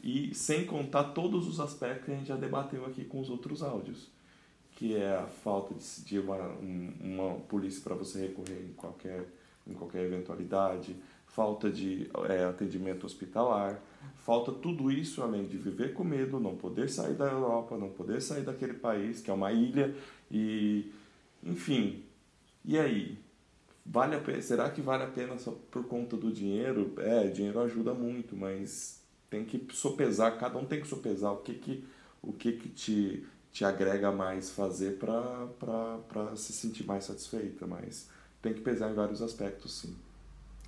[0.03, 3.61] E sem contar todos os aspectos que a gente já debateu aqui com os outros
[3.61, 4.09] áudios,
[4.71, 6.37] que é a falta de, de uma,
[6.99, 9.27] uma polícia para você recorrer em qualquer,
[9.67, 10.95] em qualquer eventualidade,
[11.33, 13.81] falta de é, atendimento hospitalar,
[14.17, 18.21] falta tudo isso além de viver com medo, não poder sair da Europa, não poder
[18.21, 19.95] sair daquele país que é uma ilha
[20.29, 20.91] e
[21.43, 22.03] enfim.
[22.63, 23.17] E aí,
[23.85, 26.93] vale a pena, será que vale a pena só por conta do dinheiro?
[26.97, 31.53] É, dinheiro ajuda muito, mas tem que sopesar, cada um tem que sopesar o que
[31.53, 31.83] que
[32.21, 38.09] o que que te te agrega mais fazer para se sentir mais satisfeita, mas
[38.41, 39.95] tem que pesar em vários aspectos, sim.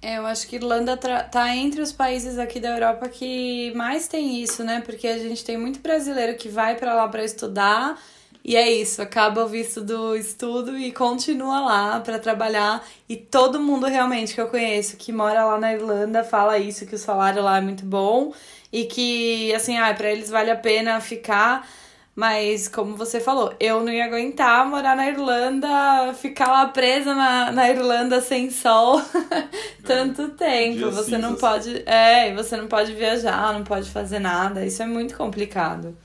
[0.06, 4.44] É, eu acho que Irlanda tá entre os países aqui da Europa que mais tem
[4.44, 4.82] isso, né?
[4.86, 7.98] Porque a gente tem muito brasileiro que vai para lá para estudar
[8.44, 12.86] e é isso, acaba o visto do estudo e continua lá para trabalhar.
[13.08, 16.96] E todo mundo realmente que eu conheço que mora lá na Irlanda fala isso, que
[16.96, 18.34] o salário lá é muito bom
[18.74, 21.66] e que, assim, ah, para eles vale a pena ficar.
[22.15, 27.52] Mas, como você falou, eu não ia aguentar morar na Irlanda, ficar lá presa na,
[27.52, 29.02] na Irlanda sem sol
[29.84, 30.91] tanto tempo.
[30.91, 31.82] você não pode.
[31.88, 34.63] É, você não pode viajar, não pode fazer nada.
[34.63, 35.97] Isso é muito complicado.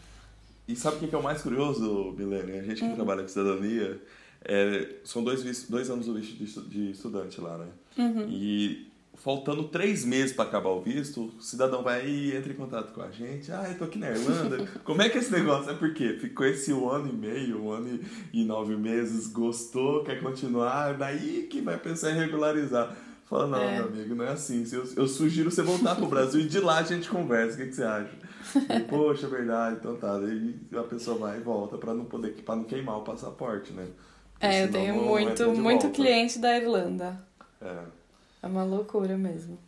[0.66, 2.58] E sabe o que é o mais curioso, Milene?
[2.58, 2.94] A gente que uhum.
[2.94, 4.00] trabalha com cidadania,
[4.44, 7.66] é, são dois, dois anos do visto de, estudante lá, né?
[7.98, 8.26] Uhum.
[8.30, 8.87] E
[9.18, 13.02] faltando três meses para acabar o visto, o cidadão vai e entra em contato com
[13.02, 13.50] a gente.
[13.52, 14.66] Ah, eu tô aqui na Irlanda.
[14.84, 15.70] Como é que é esse negócio?
[15.70, 18.00] É porque ficou esse um ano e meio, um ano
[18.32, 22.96] e nove meses, gostou, quer continuar, daí que vai pensar em regularizar.
[23.26, 23.76] Fala, não, é.
[23.76, 24.64] meu amigo, não é assim.
[24.72, 27.54] Eu, eu sugiro você voltar pro Brasil e de lá a gente conversa.
[27.54, 28.10] O que, que você acha?
[28.56, 30.18] E, Poxa, é verdade, então tá.
[30.18, 33.86] Daí a pessoa vai e volta pra não poder pra não queimar o passaporte, né?
[34.32, 37.20] Porque é, eu tenho muito, muito cliente da Irlanda.
[37.60, 37.97] É.
[38.42, 39.58] É uma loucura mesmo.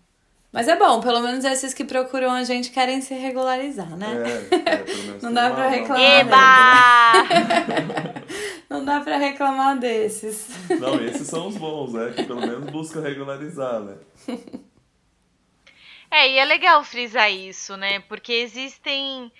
[0.52, 4.16] Mas é bom, pelo menos esses que procuram a gente querem se regularizar, né?
[4.50, 6.10] É, é pelo menos não dá pra reclamar.
[6.10, 7.12] Eba!
[8.68, 10.48] não dá pra reclamar desses.
[10.68, 12.12] Não, esses são os bons, né?
[12.16, 13.96] Que pelo menos buscam regularizar, né?
[16.12, 18.00] É, e é legal frisar isso, né?
[18.00, 19.30] Porque existem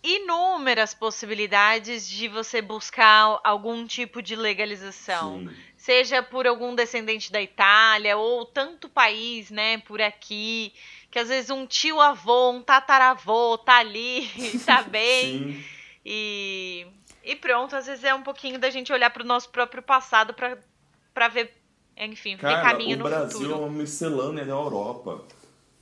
[0.00, 5.40] inúmeras possibilidades de você buscar algum tipo de legalização.
[5.40, 5.50] Sim.
[5.80, 10.74] Seja por algum descendente da Itália ou tanto país, né, por aqui,
[11.10, 14.28] que às vezes um tio avô, um tataravô tá ali,
[14.66, 15.54] tá bem.
[15.54, 15.64] Sim.
[16.04, 16.86] E
[17.24, 20.34] e pronto, às vezes é um pouquinho da gente olhar para o nosso próprio passado
[20.34, 21.52] para ver,
[21.96, 23.52] enfim, Cara, ver caminho no Brasil futuro.
[23.52, 25.22] é uma miscelânea da Europa.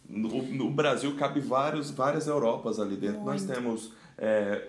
[0.08, 3.20] No, no, Brasil cabe vários, várias Europas ali dentro.
[3.20, 3.26] Muito.
[3.26, 4.62] Nós temos é,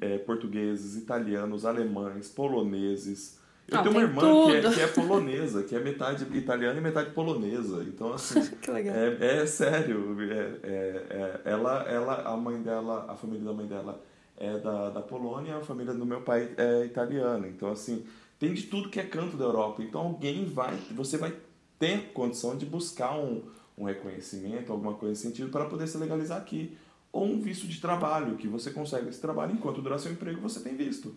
[0.00, 3.40] é, portugueses, italianos, alemães, poloneses.
[3.68, 6.82] Eu ah, tenho uma irmã que é, que é, polonesa, que é metade italiana e
[6.82, 7.82] metade polonesa.
[7.84, 8.40] Então, assim.
[8.60, 8.94] que legal.
[8.94, 10.16] É, é sério.
[10.20, 14.02] É, é, é, ela, ela, a mãe dela, a família da mãe dela
[14.36, 17.46] é da, da Polônia, a família do meu pai é italiana.
[17.48, 18.04] Então, assim,
[18.38, 19.82] tem de tudo que é canto da Europa.
[19.82, 20.76] Então, alguém vai.
[20.90, 21.32] Você vai
[21.78, 23.42] ter condição de buscar um,
[23.78, 26.76] um reconhecimento, alguma coisa nesse sentido, para poder se legalizar aqui
[27.12, 30.60] ou um visto de trabalho, que você consegue esse trabalho enquanto durar seu emprego, você
[30.60, 31.14] tem visto.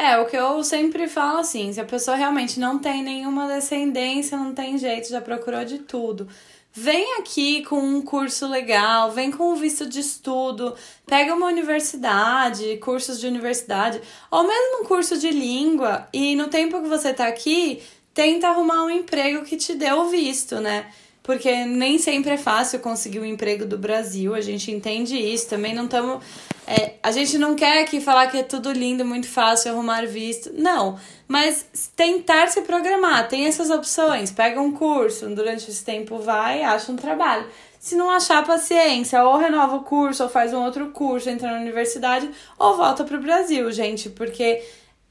[0.00, 4.38] É, o que eu sempre falo assim, se a pessoa realmente não tem nenhuma descendência,
[4.38, 6.28] não tem jeito, já procurou de tudo.
[6.72, 12.76] Vem aqui com um curso legal, vem com um visto de estudo, pega uma universidade,
[12.76, 17.26] cursos de universidade, ou mesmo um curso de língua, e no tempo que você tá
[17.26, 17.82] aqui,
[18.14, 20.92] tenta arrumar um emprego que te dê o visto, né?
[21.22, 25.74] Porque nem sempre é fácil conseguir um emprego do Brasil, a gente entende isso, também
[25.74, 26.24] não estamos.
[26.66, 30.52] É, a gente não quer aqui falar que é tudo lindo, muito fácil arrumar visto.
[30.54, 34.30] Não, mas tentar se programar, tem essas opções.
[34.30, 37.46] Pega um curso, durante esse tempo vai, acha um trabalho.
[37.78, 41.60] Se não achar paciência, ou renova o curso, ou faz um outro curso, entra na
[41.60, 42.28] universidade,
[42.58, 44.62] ou volta para o Brasil, gente, porque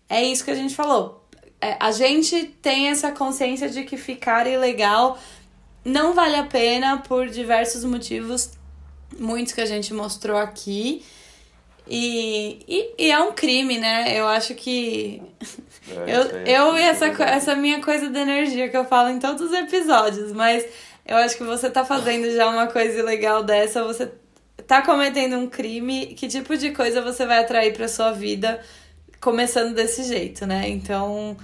[0.09, 1.23] é isso que a gente falou.
[1.59, 5.17] É, a gente tem essa consciência de que ficar ilegal
[5.87, 8.51] não vale a pena por diversos motivos,
[9.17, 11.03] muitos que a gente mostrou aqui.
[11.89, 14.19] E, e, e é um crime, né?
[14.19, 15.21] Eu acho que.
[15.89, 19.19] É, eu é eu e essa, essa minha coisa da energia que eu falo em
[19.19, 20.65] todos os episódios, mas
[21.05, 24.11] eu acho que você tá fazendo já uma coisa legal dessa, você
[24.67, 28.59] tá cometendo um crime, que tipo de coisa você vai atrair pra sua vida
[29.21, 30.67] começando desse jeito, né?
[30.67, 31.37] Então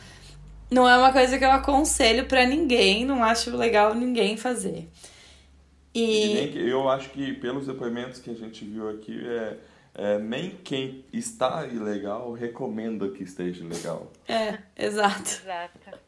[0.72, 4.90] não é uma coisa que eu aconselho para ninguém, não acho legal ninguém fazer.
[5.94, 6.48] E...
[6.48, 9.58] e eu acho que pelos depoimentos que a gente viu aqui, é,
[9.94, 14.12] é, nem quem está ilegal recomenda que esteja legal.
[14.28, 15.30] É, exato.
[15.30, 16.00] Exato.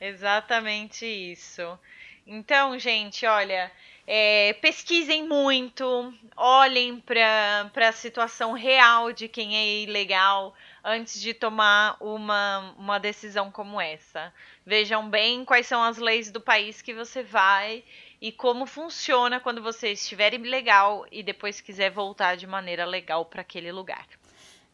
[0.00, 1.78] Exatamente isso.
[2.24, 3.70] Então, gente, olha,
[4.10, 11.94] é, pesquisem muito, olhem para a situação real de quem é ilegal antes de tomar
[12.00, 14.32] uma, uma decisão como essa.
[14.64, 17.84] Vejam bem quais são as leis do país que você vai
[18.18, 23.42] e como funciona quando você estiver ilegal e depois quiser voltar de maneira legal para
[23.42, 24.06] aquele lugar.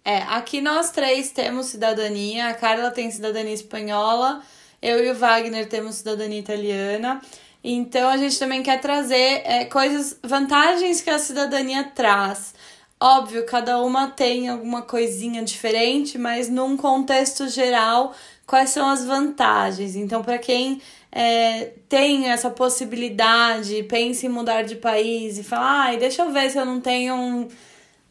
[0.05, 2.51] É, aqui nós três temos cidadania.
[2.51, 4.45] A Carla tem cidadania espanhola,
[4.80, 7.20] eu e o Wagner temos cidadania italiana.
[7.65, 12.55] Então a gente também quer trazer é, coisas, vantagens que a cidadania traz.
[13.01, 18.15] Óbvio, cada uma tem alguma coisinha diferente, mas num contexto geral,
[18.47, 19.97] quais são as vantagens?
[19.97, 25.97] Então, para quem é, tem essa possibilidade, pensa em mudar de país e fala, ai,
[25.97, 27.49] deixa eu ver se eu não tenho um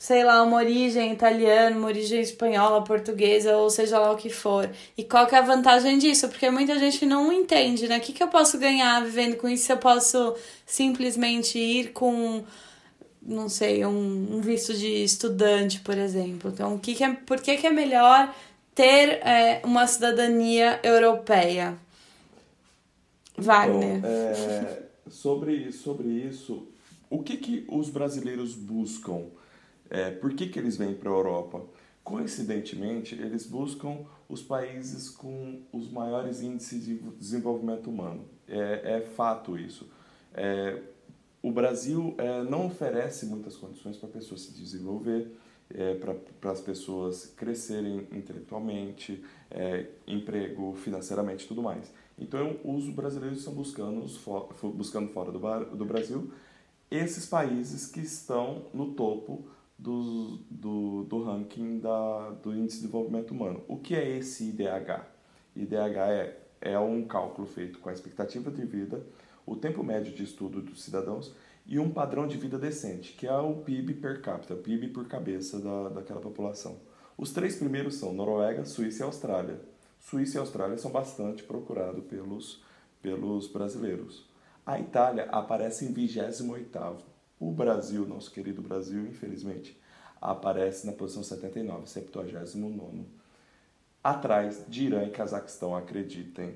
[0.03, 4.69] sei lá, uma origem italiana, uma origem espanhola, portuguesa, ou seja lá o que for.
[4.97, 6.27] E qual que é a vantagem disso?
[6.27, 7.99] Porque muita gente não entende, né?
[7.99, 10.35] O que, que eu posso ganhar vivendo com isso eu posso
[10.65, 12.43] simplesmente ir com,
[13.21, 16.51] não sei, um, um visto de estudante, por exemplo.
[16.53, 18.35] Então, o que que é, por que, que é melhor
[18.75, 21.77] ter é, uma cidadania europeia?
[23.37, 24.01] Wagner.
[24.01, 26.67] Bom, é, sobre, sobre isso,
[27.09, 29.27] o que, que os brasileiros buscam?
[29.93, 31.63] É, por que, que eles vêm para a Europa?
[32.03, 38.25] Coincidentemente, eles buscam os países com os maiores índices de desenvolvimento humano.
[38.47, 39.87] É, é fato isso.
[40.33, 40.81] É,
[41.43, 45.31] o Brasil é, não oferece muitas condições para a pessoa se desenvolver,
[45.69, 45.93] é,
[46.41, 51.93] para as pessoas crescerem intelectualmente, é, emprego, financeiramente e tudo mais.
[52.17, 54.03] Então, os brasileiros estão buscando,
[54.73, 55.39] buscando fora do,
[55.75, 56.31] do Brasil
[56.89, 59.45] esses países que estão no topo
[59.83, 63.61] do, do, do ranking da, do Índice de Desenvolvimento Humano.
[63.67, 65.05] O que é esse IDH?
[65.53, 69.05] IDH é, é um cálculo feito com a expectativa de vida,
[69.45, 73.37] o tempo médio de estudo dos cidadãos e um padrão de vida decente, que é
[73.37, 76.77] o PIB per capita, PIB por cabeça da, daquela população.
[77.17, 79.59] Os três primeiros são Noruega, Suíça e Austrália.
[79.99, 82.63] Suíça e Austrália são bastante procurados pelos,
[83.01, 84.25] pelos brasileiros.
[84.65, 87.12] A Itália aparece em 28º
[87.47, 89.77] o Brasil, nosso querido Brasil, infelizmente,
[90.21, 93.05] aparece na posição 79, 79.
[94.03, 96.55] Atrás de Irã e Cazaquistão, acreditem.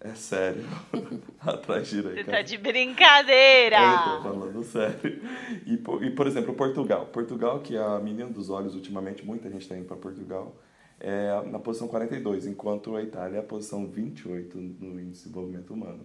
[0.00, 0.64] É sério.
[1.40, 3.76] Atrás de Irã Você tá de brincadeira!
[3.76, 5.22] Eu tô falando sério.
[5.66, 7.06] E, e, por exemplo, Portugal.
[7.06, 10.56] Portugal, que é a menina dos olhos ultimamente, muita gente está indo para Portugal,
[11.00, 15.74] é na posição 42, enquanto a Itália é a posição 28 no índice de desenvolvimento
[15.74, 16.04] humano.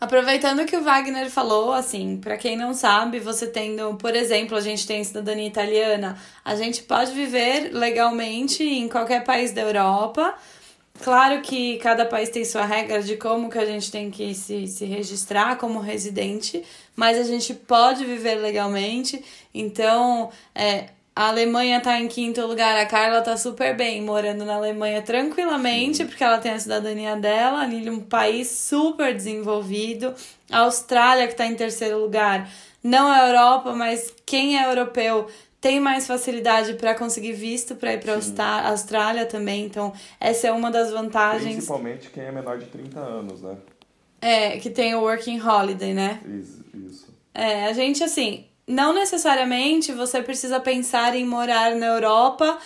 [0.00, 4.60] Aproveitando que o Wagner falou, assim, para quem não sabe, você tendo, por exemplo, a
[4.60, 10.34] gente tem cidadania italiana, a gente pode viver legalmente em qualquer país da Europa.
[11.02, 14.66] Claro que cada país tem sua regra de como que a gente tem que se,
[14.66, 16.62] se registrar como residente,
[16.96, 19.22] mas a gente pode viver legalmente.
[19.52, 24.54] Então, é, a Alemanha tá em quinto lugar, a Carla tá super bem, morando na
[24.54, 30.14] Alemanha tranquilamente, porque ela tem a cidadania dela, ali um país super desenvolvido.
[30.50, 32.48] A Austrália, que tá em terceiro lugar,
[32.82, 35.26] não é Europa, mas quem é europeu
[35.60, 39.66] tem mais facilidade para conseguir visto para ir para a Austrália também.
[39.66, 41.52] Então, essa é uma das vantagens.
[41.52, 43.56] Principalmente quem é menor de 30 anos, né?
[44.22, 46.20] É, que tem o Working Holiday, né?
[46.26, 46.64] Isso.
[46.74, 47.08] isso.
[47.34, 52.58] É, a gente, assim, não necessariamente você precisa pensar em morar na Europa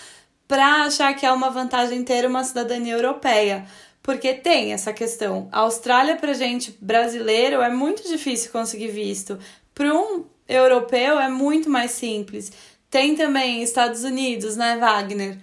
[0.47, 3.67] para achar que é uma vantagem ter uma cidadania europeia.
[4.03, 5.49] Porque tem essa questão.
[5.51, 9.39] A Austrália, para gente brasileiro, é muito difícil conseguir visto.
[9.75, 12.53] Para um europeu, é muito mais simples.
[12.91, 15.39] Tem também Estados Unidos, né, Wagner?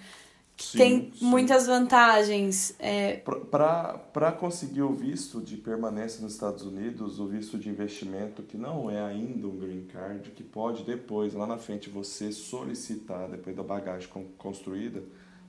[0.70, 1.24] Sim, tem sim.
[1.24, 2.74] muitas vantagens.
[2.78, 3.16] É...
[3.50, 8.90] Para conseguir o visto de permanência nos Estados Unidos, o visto de investimento, que não
[8.90, 13.62] é ainda um green card, que pode depois, lá na frente, você solicitar, depois da
[13.62, 14.08] bagagem
[14.38, 15.02] construída,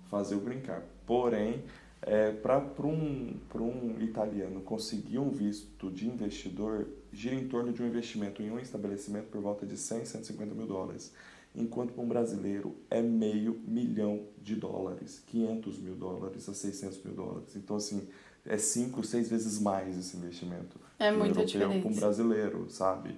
[0.09, 0.83] fazer o green card.
[1.05, 1.63] Porém,
[2.01, 7.87] é, para um, um italiano conseguir um visto de investidor, gira em torno de um
[7.87, 11.13] investimento em um estabelecimento por volta de 100, 150 mil dólares
[11.55, 17.13] enquanto para um brasileiro é meio milhão de dólares, 500 mil dólares a 600 mil
[17.13, 17.55] dólares.
[17.55, 18.07] Então, assim,
[18.45, 20.79] é cinco, seis vezes mais esse investimento.
[20.99, 21.79] É muita diferença.
[21.79, 23.15] para um brasileiro, sabe?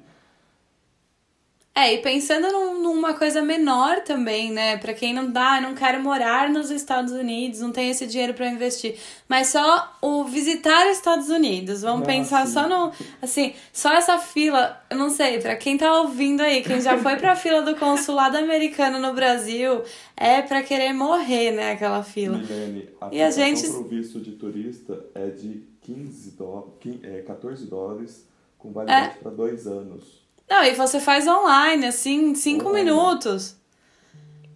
[1.78, 4.78] É, e pensando num, numa coisa menor também, né?
[4.78, 8.48] Para quem não dá, não quer morar nos Estados Unidos, não tem esse dinheiro para
[8.48, 8.96] investir,
[9.28, 11.82] mas só o visitar os Estados Unidos.
[11.82, 16.00] Vamos Ah, pensar só no, assim, só essa fila, eu não sei, para quem tá
[16.02, 19.84] ouvindo aí, quem já foi pra fila do consulado americano no Brasil,
[20.16, 22.38] é para querer morrer, né, aquela fila.
[22.38, 27.22] Milene, a E a gente- pro visto de turista é de 15 dó, quin- é,
[27.24, 28.26] 14 dólares
[28.58, 29.22] com validade É.
[29.22, 30.24] para dois anos.
[30.50, 33.58] Não, e você faz online, assim, em cinco minutos.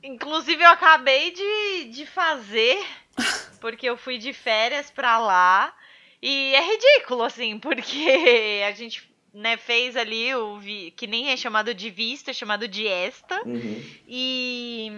[0.04, 2.84] Inclusive, eu acabei de, de fazer,
[3.60, 5.74] porque eu fui de férias pra lá.
[6.22, 11.38] E é ridículo, assim, porque a gente né, fez ali o vi- que nem é
[11.38, 13.42] chamado de visto, é chamado de esta.
[13.46, 13.84] Uhum.
[14.08, 14.92] E,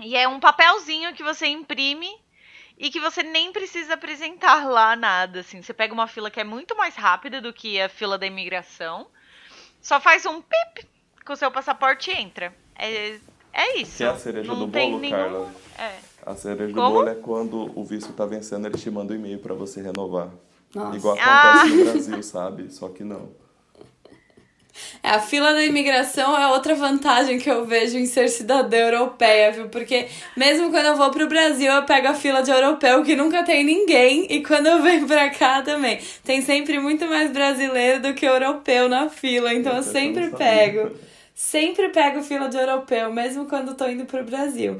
[0.00, 2.10] e é um papelzinho que você imprime
[2.78, 5.62] e que você nem precisa apresentar lá nada, assim.
[5.62, 9.08] Você pega uma fila que é muito mais rápida do que a fila da imigração.
[9.82, 10.86] Só faz um pip
[11.24, 12.52] com o seu passaporte e entra.
[12.78, 13.16] É,
[13.52, 13.96] é isso.
[13.98, 15.50] Que é a cereja Não do tem bolo, nenhum- Carla.
[15.78, 15.98] É.
[16.26, 16.86] A cereja Como?
[16.88, 19.80] do bolo é quando o visto tá vencendo, ele te manda um e-mail para você
[19.80, 20.28] renovar.
[20.74, 20.96] Nossa.
[20.96, 21.52] Igual Ah!
[21.62, 22.70] acontece no Brasil, sabe?
[22.72, 23.30] Só que não.
[25.02, 29.52] É, a fila da imigração é outra vantagem que eu vejo em ser cidadã europeia,
[29.52, 29.68] viu?
[29.68, 30.06] Porque
[30.36, 33.64] mesmo quando eu vou pro Brasil, eu pego a fila de europeu que nunca tem
[33.64, 38.26] ninguém, e quando eu venho pra cá também, tem sempre muito mais brasileiro do que
[38.26, 40.90] europeu na fila, então eu eu sempre pego.
[41.34, 44.78] Sempre pego fila de europeu, mesmo quando tô indo pro Brasil.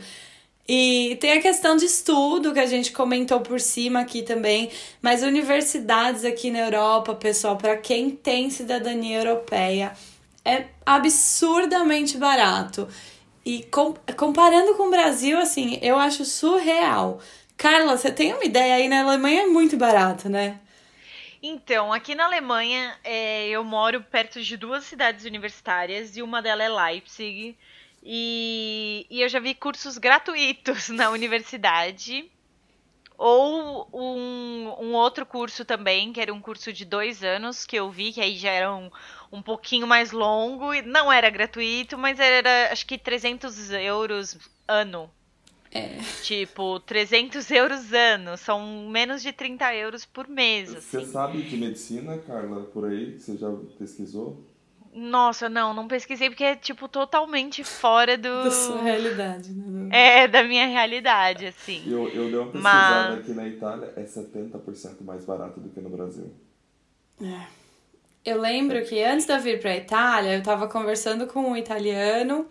[0.68, 4.70] E tem a questão de estudo que a gente comentou por cima aqui também,
[5.02, 9.92] mas universidades aqui na Europa, pessoal, para quem tem cidadania europeia,
[10.44, 12.88] é absurdamente barato.
[13.44, 17.20] E com- comparando com o Brasil, assim, eu acho surreal.
[17.56, 20.60] Carla, você tem uma ideia aí na Alemanha é muito barato, né?
[21.42, 26.66] Então, aqui na Alemanha, é, eu moro perto de duas cidades universitárias e uma delas
[26.66, 27.56] é Leipzig.
[28.02, 32.30] E, e eu já vi cursos gratuitos na universidade.
[33.16, 37.90] Ou um, um outro curso também, que era um curso de dois anos, que eu
[37.90, 38.90] vi, que aí já era um,
[39.30, 40.72] um pouquinho mais longo.
[40.72, 45.10] E não era gratuito, mas era acho que 300 euros ano.
[45.70, 45.98] É.
[46.22, 48.38] Tipo, 300 euros ano.
[48.38, 50.70] São menos de 30 euros por mês.
[50.70, 51.12] Você Assim.
[51.12, 53.18] sabe de medicina, Carla, por aí?
[53.18, 54.42] Você já pesquisou?
[54.92, 58.42] Nossa, não, não pesquisei porque é, tipo, totalmente fora do.
[58.44, 59.88] Da sua realidade, né?
[59.92, 61.82] É, da minha realidade, assim.
[61.86, 65.80] Eu, eu dei uma pesquisada Mas- aqui na Itália, é 70% mais barato do que
[65.80, 66.32] no Brasil.
[68.24, 72.46] Eu lembro que antes de eu vir pra Itália, eu tava conversando com um italiano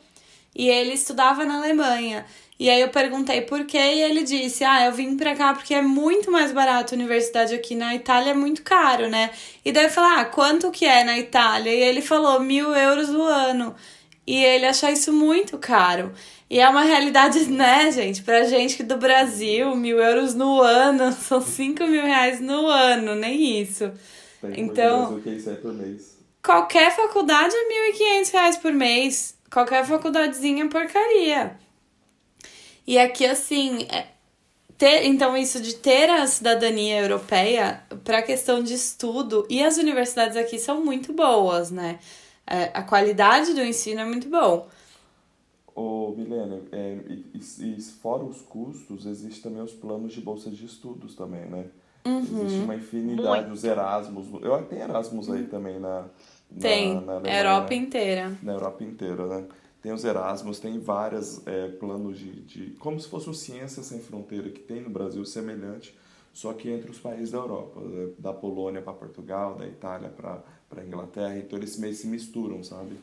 [0.55, 2.25] e ele estudava na Alemanha.
[2.59, 5.73] E aí eu perguntei por quê e ele disse: Ah, eu vim pra cá porque
[5.73, 9.29] é muito mais barato a universidade aqui na Itália, é muito caro, né?
[9.63, 11.71] E daí eu falei: Ah, quanto que é na Itália?
[11.73, 13.75] E ele falou: mil euros no ano.
[14.27, 16.11] E ele achou isso muito caro.
[16.49, 18.21] E é uma realidade, né, gente?
[18.23, 23.61] Pra gente do Brasil, mil euros no ano são cinco mil reais no ano, nem
[23.61, 23.89] isso.
[24.41, 25.95] Tem Então- que é.
[26.43, 27.91] Qualquer faculdade é
[28.21, 29.35] 1.500 reais por mês.
[29.51, 31.57] Qualquer faculdadezinha é porcaria.
[32.85, 34.07] E aqui, assim, é,
[34.77, 40.37] ter, então isso de ter a cidadania europeia para questão de estudo, e as universidades
[40.37, 41.99] aqui são muito boas, né?
[42.47, 44.67] É, a qualidade do ensino é muito bom.
[45.75, 50.49] Ô, Milene, é, e, e- e fora os custos, existem também os planos de bolsa
[50.49, 51.65] de estudos também, né?
[52.05, 52.19] Uhum.
[52.19, 53.53] Existe uma infinidade, Muito.
[53.53, 54.27] os Erasmus.
[54.41, 56.07] Eu tenho Erasmus aí também na, na,
[56.57, 58.37] Tem, na Alemanha, Europa inteira.
[58.41, 59.45] na Europa inteira, né?
[59.81, 61.41] Tem os Erasmus, tem vários
[61.79, 62.69] planos de, de.
[62.71, 65.95] Como se fosse o Ciência Sem Fronteira, que tem no Brasil semelhante,
[66.33, 68.09] só que entre os países da Europa, né?
[68.17, 72.97] da Polônia para Portugal, da Itália para Inglaterra, então eles meio se misturam, sabe?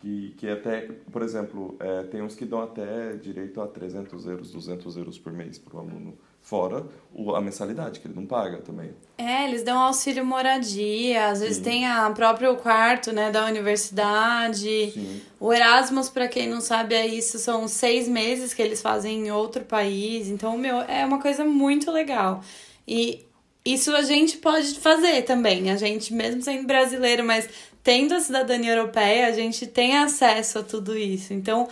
[0.00, 4.50] Que, que até, por exemplo, é, tem uns que dão até direito a 300 euros,
[4.52, 8.58] 200 euros por mês para o aluno, fora o, a mensalidade, que ele não paga
[8.58, 8.90] também.
[9.18, 11.62] É, eles dão auxílio moradia, às vezes Sim.
[11.62, 14.90] tem a próprio quarto, né, da universidade.
[14.92, 15.20] Sim.
[15.38, 19.30] O Erasmus, pra quem não sabe, é isso, são seis meses que eles fazem em
[19.30, 20.28] outro país.
[20.28, 22.42] Então, meu, é uma coisa muito legal.
[22.86, 23.26] E
[23.64, 25.70] isso a gente pode fazer também.
[25.70, 27.48] A gente, mesmo sendo brasileiro, mas
[27.82, 31.32] tendo a cidadania europeia, a gente tem acesso a tudo isso.
[31.32, 31.68] Então,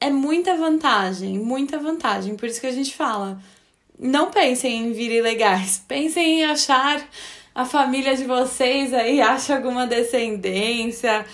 [0.00, 2.36] é muita vantagem, muita vantagem.
[2.36, 3.40] Por isso que a gente fala.
[3.98, 7.02] Não pensem em vir ilegais, pensem em achar
[7.54, 11.26] a família de vocês aí, acha alguma descendência.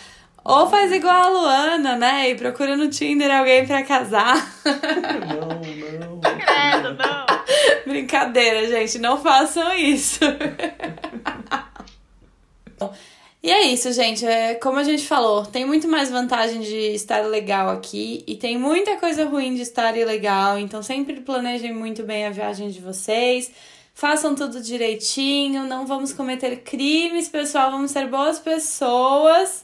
[0.43, 2.31] Ou faz igual a Luana, né?
[2.31, 4.37] E procura no Tinder alguém pra casar.
[4.65, 6.21] Não, não.
[6.21, 7.27] Credo, não.
[7.87, 10.21] Brincadeira, gente, não façam isso.
[13.45, 14.25] E é isso, gente.
[14.25, 18.57] É, como a gente falou, tem muito mais vantagem de estar legal aqui e tem
[18.57, 20.59] muita coisa ruim de estar ilegal.
[20.59, 23.51] Então sempre planejem muito bem a viagem de vocês.
[23.93, 29.63] Façam tudo direitinho, não vamos cometer crimes, pessoal, vamos ser boas pessoas.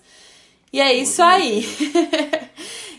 [0.70, 1.64] E é isso aí.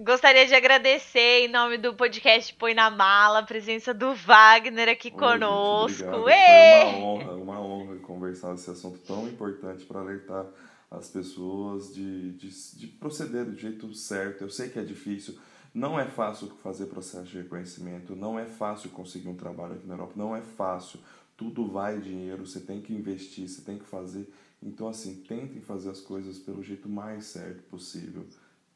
[0.00, 5.08] Gostaria de agradecer em nome do podcast Põe na Mala a presença do Wagner aqui
[5.08, 5.98] Oi, conosco.
[5.98, 10.46] Gente, Foi uma honra, uma honra conversar esse assunto tão importante para alertar
[10.88, 14.44] as pessoas de, de, de proceder do jeito certo.
[14.44, 15.36] Eu sei que é difícil,
[15.74, 19.94] não é fácil fazer processo de reconhecimento, não é fácil conseguir um trabalho aqui na
[19.94, 21.00] Europa, não é fácil.
[21.36, 24.32] Tudo vai dinheiro, você tem que investir, você tem que fazer.
[24.62, 28.24] Então, assim, tentem fazer as coisas pelo jeito mais certo possível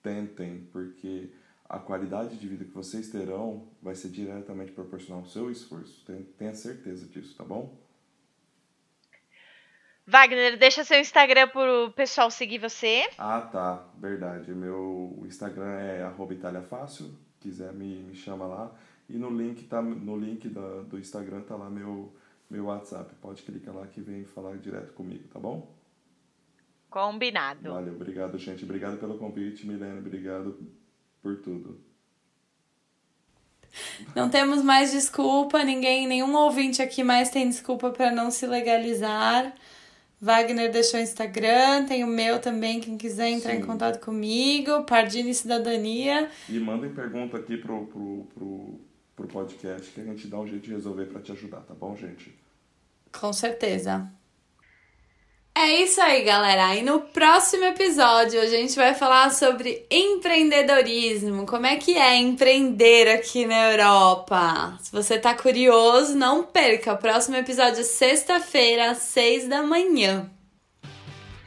[0.03, 1.31] tentem, porque
[1.69, 6.05] a qualidade de vida que vocês terão vai ser diretamente proporcional ao seu esforço.
[6.37, 7.81] Tenha certeza disso, tá bom?
[10.07, 13.09] Wagner, deixa seu Instagram para o pessoal seguir você.
[13.17, 13.89] Ah, tá.
[13.99, 14.53] Verdade.
[14.53, 17.15] Meu Instagram é @italiafácil.
[17.41, 18.75] Quiser me, me chama lá.
[19.09, 22.13] E no link tá no link da, do Instagram tá lá meu
[22.51, 23.15] meu WhatsApp.
[23.21, 25.73] Pode clicar lá que vem falar direto comigo, tá bom?
[26.93, 27.73] Combinado.
[27.73, 28.65] Valeu, obrigado, gente.
[28.65, 29.99] Obrigado pelo convite, Milena.
[29.99, 30.59] Obrigado
[31.23, 31.81] por tudo.
[34.15, 39.55] Não temos mais desculpa, ninguém, nenhum ouvinte aqui mais tem desculpa para não se legalizar.
[40.21, 43.61] Wagner deixou o Instagram, tem o meu também, quem quiser entrar Sim.
[43.61, 46.29] em contato comigo, Pardini Cidadania.
[46.47, 48.81] E mandem pergunta aqui pro, pro, pro,
[49.17, 51.97] pro podcast que a gente dá um jeito de resolver para te ajudar, tá bom,
[51.97, 52.39] gente?
[53.11, 54.13] Com certeza.
[55.55, 56.75] É isso aí, galera.
[56.75, 61.45] E no próximo episódio a gente vai falar sobre empreendedorismo.
[61.45, 64.79] Como é que é empreender aqui na Europa?
[64.81, 66.95] Se você tá curioso, não perca.
[66.95, 70.31] O próximo episódio é sexta-feira, às seis da manhã.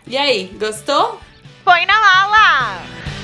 [0.06, 1.20] E aí, gostou?
[1.64, 3.15] Põe na mala!